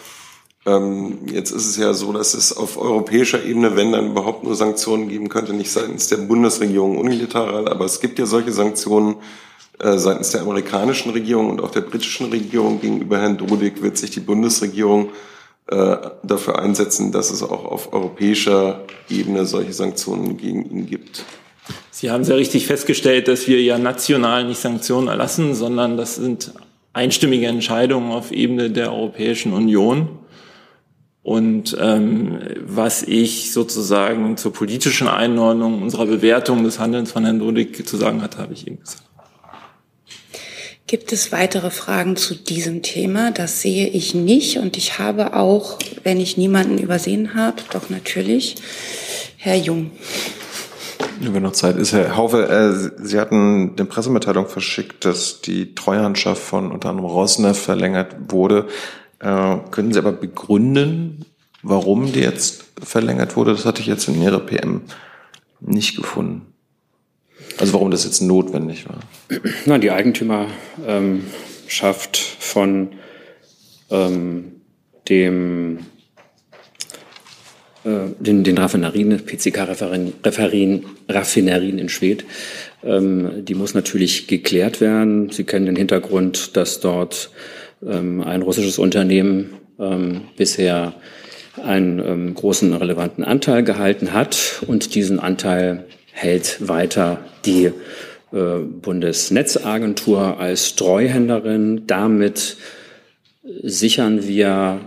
[0.66, 4.56] Ähm, jetzt ist es ja so, dass es auf europäischer Ebene, wenn dann überhaupt nur
[4.56, 9.18] Sanktionen geben könnte, nicht seitens der Bundesregierung unilateral, aber es gibt ja solche Sanktionen äh,
[9.80, 14.20] seitens der amerikanischen Regierung und auch der britischen Regierung gegenüber Herrn Dodik wird sich die
[14.20, 15.10] Bundesregierung
[15.68, 21.24] äh, dafür einsetzen, dass es auch auf europäischer Ebene solche Sanktionen gegen ihn gibt.
[21.90, 26.54] Sie haben sehr richtig festgestellt, dass wir ja national nicht Sanktionen erlassen, sondern das sind
[26.92, 30.20] einstimmige Entscheidungen auf Ebene der Europäischen Union.
[31.22, 37.88] Und ähm, was ich sozusagen zur politischen Einordnung unserer Bewertung des Handelns von Herrn Dodik
[37.88, 39.04] zu sagen hatte, habe ich eben gesagt.
[40.86, 43.32] Gibt es weitere Fragen zu diesem Thema?
[43.32, 44.58] Das sehe ich nicht.
[44.58, 48.56] Und ich habe auch, wenn ich niemanden übersehen habe, doch natürlich,
[49.38, 49.92] Herr Jung.
[51.22, 56.42] Wenn noch Zeit ist, Herr Haufe, äh, Sie hatten eine Pressemitteilung verschickt, dass die Treuhandschaft
[56.42, 58.68] von unter anderem Rosneft verlängert wurde.
[59.20, 61.26] Äh, können Sie aber begründen,
[61.62, 63.54] warum die jetzt verlängert wurde?
[63.54, 64.82] Das hatte ich jetzt in Ihrer PM
[65.62, 66.53] nicht gefunden.
[67.60, 69.00] Also warum das jetzt notwendig war?
[69.66, 70.50] Na, die Eigentümerschaft
[70.88, 71.22] ähm,
[72.40, 72.90] von
[73.90, 74.62] ähm,
[75.10, 75.80] dem
[77.84, 82.24] äh, den, den Raffinerien, PCK-Raffinerien Raffinerien in Schwedt,
[82.84, 85.30] ähm, die muss natürlich geklärt werden.
[85.32, 87.30] Sie kennen den Hintergrund, dass dort
[87.86, 90.94] ähm, ein russisches Unternehmen ähm, bisher
[91.62, 97.72] einen ähm, großen relevanten Anteil gehalten hat und diesen Anteil hält weiter die
[98.32, 101.84] äh, Bundesnetzagentur als Treuhänderin.
[101.88, 102.58] Damit
[103.62, 104.80] sichern wir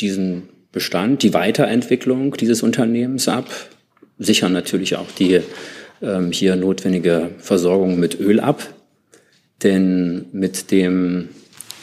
[0.00, 3.50] diesen Bestand, die Weiterentwicklung dieses Unternehmens ab,
[4.18, 5.40] sichern natürlich auch die
[6.00, 8.62] ähm, hier notwendige Versorgung mit Öl ab.
[9.62, 11.28] Denn mit dem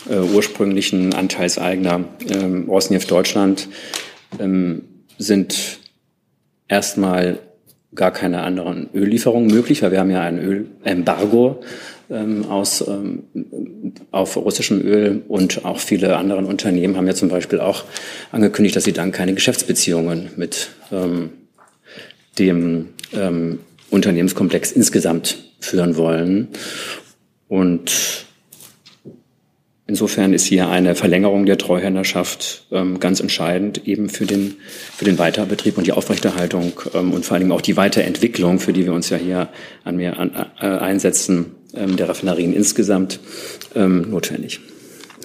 [0.10, 3.68] äh, ursprünglichen Anteilseigner ähm, Rosneft Deutschland
[4.40, 4.84] ähm,
[5.18, 5.80] sind
[6.68, 7.40] erstmal
[7.96, 11.62] gar keine anderen Öllieferungen möglich, weil wir haben ja ein Ölembargo
[12.10, 13.24] ähm, aus, ähm,
[14.12, 17.84] auf russischem Öl und auch viele andere Unternehmen haben ja zum Beispiel auch
[18.32, 21.32] angekündigt, dass sie dann keine Geschäftsbeziehungen mit ähm,
[22.38, 23.60] dem ähm,
[23.90, 26.50] Unternehmenskomplex insgesamt führen wollen.
[27.48, 28.19] Und
[30.00, 34.56] Insofern ist hier eine Verlängerung der Treuhänderschaft ähm, ganz entscheidend eben für den,
[34.96, 38.72] für den Weiterbetrieb und die Aufrechterhaltung ähm, und vor allen Dingen auch die Weiterentwicklung, für
[38.72, 39.50] die wir uns ja hier
[39.84, 40.32] an mir an,
[40.62, 43.20] äh, einsetzen, ähm, der Raffinerien insgesamt
[43.76, 44.62] ähm, notwendig.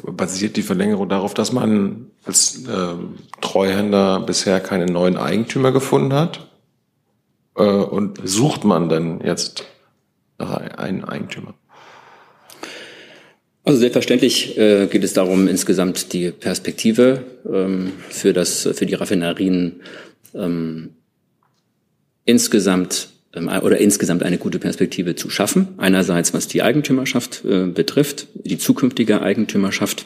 [0.02, 2.94] Basiert die Verlängerung darauf, dass man als äh,
[3.42, 6.48] Treuhänder bisher keine neuen Eigentümer gefunden hat?
[7.56, 9.66] Äh, und sucht man denn jetzt
[10.38, 11.54] einem Eigentümer?
[13.64, 19.80] Also selbstverständlich äh, geht es darum, insgesamt die Perspektive ähm, für, das, für die Raffinerien
[20.34, 20.90] ähm,
[22.26, 25.68] insgesamt ähm, oder insgesamt eine gute Perspektive zu schaffen.
[25.78, 30.04] Einerseits was die Eigentümerschaft äh, betrifft, die zukünftige Eigentümerschaft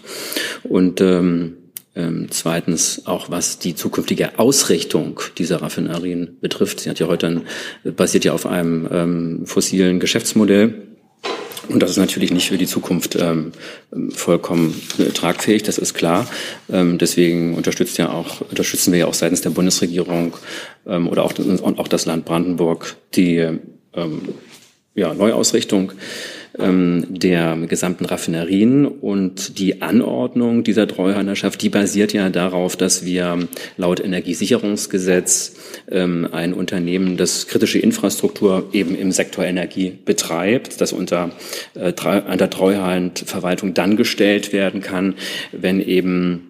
[0.63, 1.55] und ähm,
[1.97, 6.79] ähm, zweitens auch was die zukünftige Ausrichtung dieser Raffinerien betrifft.
[6.79, 7.43] Sie hat ja heute ein,
[7.97, 10.88] basiert ja auf einem ähm, fossilen Geschäftsmodell
[11.69, 13.53] und das ist natürlich nicht für die Zukunft ähm,
[14.11, 16.29] vollkommen äh, tragfähig, das ist klar.
[16.71, 20.37] Ähm, deswegen unterstützt ja auch, unterstützen wir ja auch seitens der Bundesregierung
[20.87, 23.37] ähm, oder auch, und auch das Land Brandenburg die
[23.95, 24.23] ähm,
[24.95, 25.93] ja, Neuausrichtung
[26.59, 33.49] ähm, der gesamten Raffinerien und die Anordnung dieser Treuhanderschaft, die basiert ja darauf, dass wir
[33.77, 35.57] laut Energiesicherungsgesetz
[35.91, 41.31] ähm, ein Unternehmen, das kritische Infrastruktur eben im Sektor Energie betreibt, das unter,
[41.75, 45.15] äh, unter Treuhandverwaltung dann gestellt werden kann,
[45.53, 46.49] wenn eben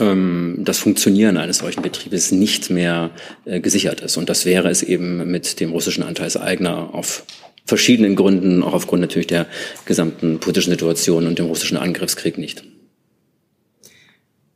[0.00, 3.10] ähm, das Funktionieren eines solchen Betriebes nicht mehr
[3.44, 4.16] äh, gesichert ist.
[4.16, 7.24] Und das wäre es eben mit dem russischen Anteilseigner auf
[7.64, 9.46] verschiedenen Gründen, auch aufgrund natürlich der
[9.86, 12.64] gesamten politischen Situation und dem russischen Angriffskrieg nicht.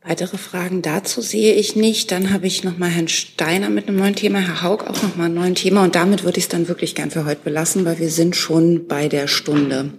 [0.03, 2.11] Weitere Fragen dazu sehe ich nicht.
[2.13, 5.17] Dann habe ich noch mal Herrn Steiner mit einem neuen Thema, Herr Haug auch noch
[5.17, 5.85] mal ein neues Thema.
[5.85, 8.87] Und damit würde ich es dann wirklich gern für heute belassen, weil wir sind schon
[8.87, 9.93] bei der Stunde.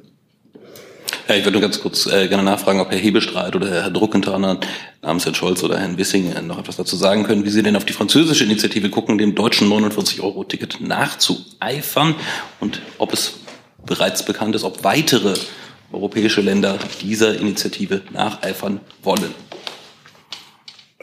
[1.30, 4.60] Ja, ich würde nur ganz kurz äh, gerne nachfragen, ob Herr Hebestreit oder Herr Druckenthaler
[5.04, 7.76] namens Herrn Scholz oder Herrn Wissing äh, noch etwas dazu sagen können, wie Sie denn
[7.76, 12.16] auf die französische Initiative gucken, dem deutschen 49-Euro-Ticket nachzueifern
[12.60, 13.36] und ob es
[13.86, 15.36] bereits bekannt ist, ob weitere
[15.92, 19.36] europäische Länder dieser Initiative nacheifern wollen.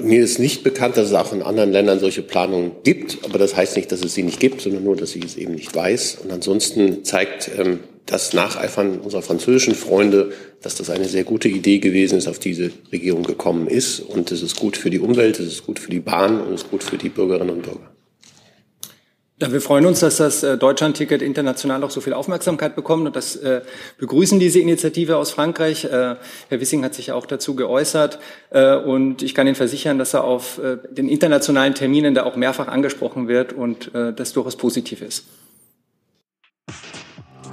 [0.00, 3.54] Mir ist nicht bekannt, dass es auch in anderen Ländern solche Planungen gibt, aber das
[3.54, 6.18] heißt nicht, dass es sie nicht gibt, sondern nur, dass ich es eben nicht weiß.
[6.24, 10.32] Und ansonsten zeigt ähm, das Nacheifern unserer französischen Freunde,
[10.62, 14.00] dass das eine sehr gute Idee gewesen ist, auf diese Regierung gekommen ist.
[14.00, 16.62] Und es ist gut für die Umwelt, es ist gut für die Bahn und es
[16.62, 17.90] ist gut für die Bürgerinnen und Bürger.
[19.38, 23.14] Ja, wir freuen uns, dass das äh, Deutschland-Ticket international auch so viel Aufmerksamkeit bekommt und
[23.14, 23.60] das äh,
[23.98, 25.84] begrüßen diese Initiative aus Frankreich.
[25.84, 25.88] Äh,
[26.48, 30.24] Herr Wissing hat sich auch dazu geäußert äh, und ich kann Ihnen versichern, dass er
[30.24, 35.02] auf äh, den internationalen Terminen da auch mehrfach angesprochen wird und äh, das durchaus positiv
[35.02, 35.26] ist.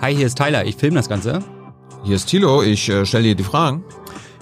[0.04, 1.40] Hi, hier ist Tyler, ich filme das Ganze.
[2.04, 3.86] Hier ist Thilo, ich äh, stelle dir die Fragen.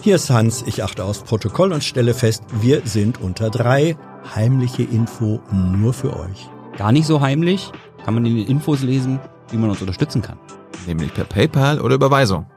[0.01, 3.95] Hier ist Hans, ich achte aufs Protokoll und stelle fest, wir sind unter drei.
[4.35, 6.49] Heimliche Info nur für euch.
[6.77, 7.71] Gar nicht so heimlich,
[8.03, 9.19] kann man in den Infos lesen,
[9.51, 10.39] wie man uns unterstützen kann.
[10.87, 12.47] Nämlich per PayPal oder Überweisung.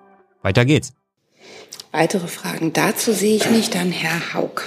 [0.41, 0.95] Weiter geht's.
[1.93, 3.75] Weitere Fragen dazu sehe ich nicht.
[3.75, 4.63] Dann Herr Haug.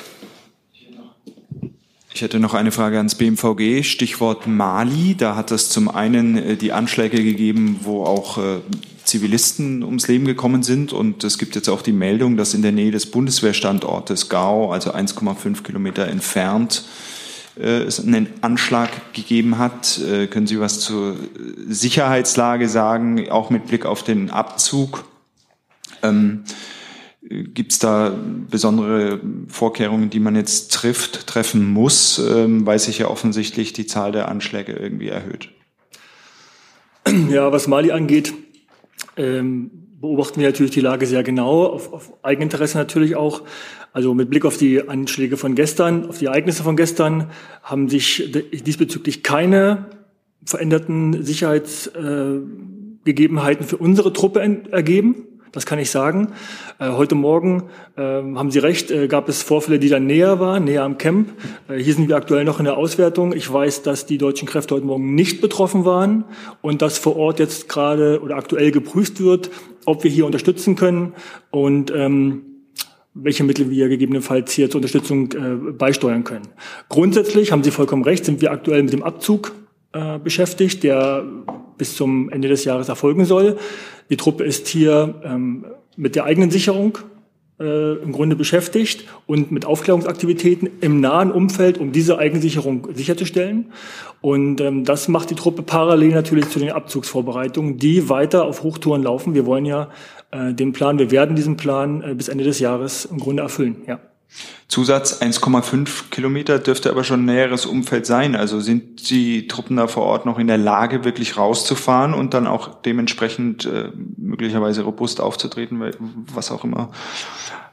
[2.17, 5.13] Ich hätte noch eine Frage ans BMVG, Stichwort Mali.
[5.15, 8.61] Da hat es zum einen äh, die Anschläge gegeben, wo auch äh,
[9.03, 10.93] Zivilisten ums Leben gekommen sind.
[10.93, 14.95] Und es gibt jetzt auch die Meldung, dass in der Nähe des Bundeswehrstandortes Gao, also
[14.95, 16.85] 1,5 Kilometer entfernt,
[17.55, 20.01] äh, es einen Anschlag gegeben hat.
[20.31, 21.17] Können Sie was zur
[21.69, 25.05] Sicherheitslage sagen, auch mit Blick auf den Abzug?
[27.29, 28.17] Gibt es da
[28.49, 29.19] besondere
[29.49, 34.29] Vorkehrungen, die man jetzt trifft, treffen muss, ähm, weil sich ja offensichtlich die Zahl der
[34.29, 35.49] Anschläge irgendwie erhöht?
[37.29, 38.33] Ja, was Mali angeht,
[39.17, 43.41] ähm, beobachten wir natürlich die Lage sehr genau, auf, auf Eigeninteresse natürlich auch.
[43.91, 47.31] Also mit Blick auf die Anschläge von gestern, auf die Ereignisse von gestern,
[47.63, 49.87] haben sich diesbezüglich keine
[50.45, 54.39] veränderten Sicherheitsgegebenheiten äh, für unsere Truppe
[54.71, 55.27] ergeben.
[55.51, 56.33] Das kann ich sagen.
[56.79, 60.65] Äh, heute Morgen äh, haben Sie recht, äh, gab es Vorfälle, die dann näher waren,
[60.65, 61.29] näher am Camp.
[61.69, 63.33] Äh, hier sind wir aktuell noch in der Auswertung.
[63.33, 66.25] Ich weiß, dass die deutschen Kräfte heute Morgen nicht betroffen waren
[66.61, 69.49] und dass vor Ort jetzt gerade oder aktuell geprüft wird,
[69.85, 71.13] ob wir hier unterstützen können
[71.49, 72.41] und ähm,
[73.13, 76.47] welche Mittel wir gegebenenfalls hier zur Unterstützung äh, beisteuern können.
[76.89, 79.53] Grundsätzlich haben Sie vollkommen recht, sind wir aktuell mit dem Abzug
[79.93, 81.25] äh, beschäftigt, der
[81.77, 83.57] bis zum Ende des Jahres erfolgen soll.
[84.09, 85.65] Die Truppe ist hier ähm,
[85.95, 86.99] mit der eigenen Sicherung
[87.59, 93.71] äh, im Grunde beschäftigt und mit Aufklärungsaktivitäten im nahen Umfeld, um diese Eigensicherung sicherzustellen.
[94.21, 99.03] Und ähm, das macht die Truppe parallel natürlich zu den Abzugsvorbereitungen, die weiter auf Hochtouren
[99.03, 99.33] laufen.
[99.33, 99.89] Wir wollen ja
[100.31, 103.77] äh, den Plan, wir werden diesen Plan äh, bis Ende des Jahres im Grunde erfüllen.
[103.87, 103.99] Ja.
[104.67, 108.35] Zusatz 1,5 Kilometer dürfte aber schon näheres Umfeld sein.
[108.35, 112.47] Also sind die Truppen da vor Ort noch in der Lage, wirklich rauszufahren und dann
[112.47, 115.81] auch dementsprechend äh, möglicherweise robust aufzutreten,
[116.33, 116.91] was auch immer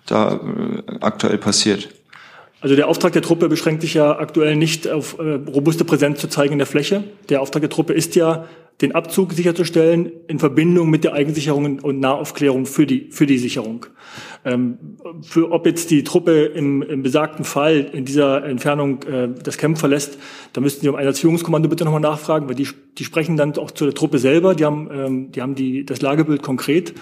[0.06, 1.88] da äh, aktuell passiert?
[2.60, 6.28] Also der Auftrag der Truppe beschränkt sich ja aktuell nicht auf äh, robuste Präsenz zu
[6.28, 7.04] zeigen in der Fläche.
[7.28, 8.46] Der Auftrag der Truppe ist ja,
[8.80, 13.86] den Abzug sicherzustellen in Verbindung mit der Eigensicherung und Nahaufklärung für die, für die Sicherung.
[14.44, 14.78] Ähm,
[15.22, 19.78] für ob jetzt die Truppe im, im besagten Fall in dieser Entfernung äh, das Camp
[19.78, 20.18] verlässt,
[20.52, 22.68] da müssten Sie um Einsatzführungskommando bitte nochmal nachfragen, weil die,
[22.98, 26.02] die sprechen dann auch zu der Truppe selber, die haben, ähm, die haben die, das
[26.02, 26.94] Lagebild konkret.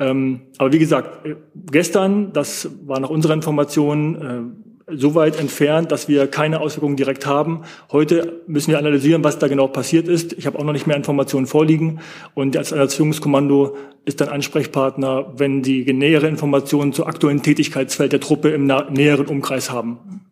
[0.00, 1.36] Ähm, aber wie gesagt, äh,
[1.70, 7.26] gestern, das war nach unserer Information, äh, so weit entfernt, dass wir keine Auswirkungen direkt
[7.26, 7.62] haben.
[7.90, 10.32] Heute müssen wir analysieren, was da genau passiert ist.
[10.34, 12.00] Ich habe auch noch nicht mehr Informationen vorliegen.
[12.34, 18.50] Und als Erziehungskommando ist dann Ansprechpartner, wenn Sie nähere Informationen zu aktuellen Tätigkeitsfeld der Truppe
[18.50, 20.31] im näheren Umkreis haben.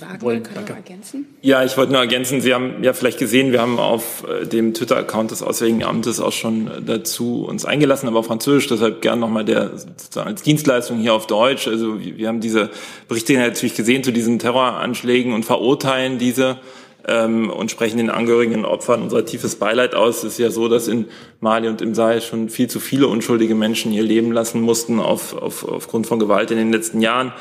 [0.00, 0.40] Herr Wagner.
[0.40, 0.72] Kann Danke.
[0.72, 1.26] ergänzen?
[1.40, 4.74] Ja, ich wollte nur ergänzen, Sie haben ja vielleicht gesehen, wir haben auf äh, dem
[4.74, 9.20] Twitter-Account des Auswärtigen Amtes auch schon äh, dazu uns eingelassen, aber auf Französisch, deshalb gern
[9.20, 11.68] nochmal der sozusagen als Dienstleistung hier auf Deutsch.
[11.68, 12.70] Also wir haben diese
[13.08, 16.58] Berichte natürlich gesehen zu diesen Terroranschlägen und verurteilen diese
[17.06, 20.18] ähm, und sprechen den Angehörigen und Opfern unser tiefes Beileid aus.
[20.18, 21.06] Es ist ja so, dass in
[21.40, 25.36] Mali und im Sahel schon viel zu viele unschuldige Menschen ihr Leben lassen mussten auf,
[25.36, 27.32] auf, aufgrund von Gewalt in den letzten Jahren.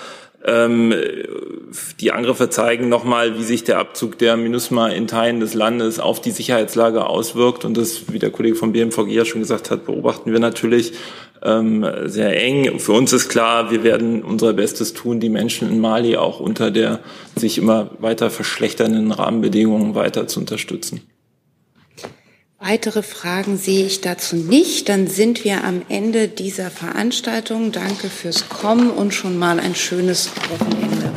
[0.44, 0.94] Ähm,
[2.00, 6.20] die Angriffe zeigen nochmal, wie sich der Abzug der MINUSMA in Teilen des Landes auf
[6.20, 7.64] die Sicherheitslage auswirkt.
[7.66, 10.94] Und das, wie der Kollege vom BMVG ja schon gesagt hat, beobachten wir natürlich
[11.44, 12.80] ähm, sehr eng.
[12.80, 16.72] Für uns ist klar, wir werden unser Bestes tun, die Menschen in Mali auch unter
[16.72, 17.00] der
[17.36, 21.02] sich immer weiter verschlechternden Rahmenbedingungen weiter zu unterstützen.
[22.64, 24.88] Weitere Fragen sehe ich dazu nicht.
[24.88, 27.72] Dann sind wir am Ende dieser Veranstaltung.
[27.72, 31.12] Danke fürs Kommen und schon mal ein schönes Wochenende.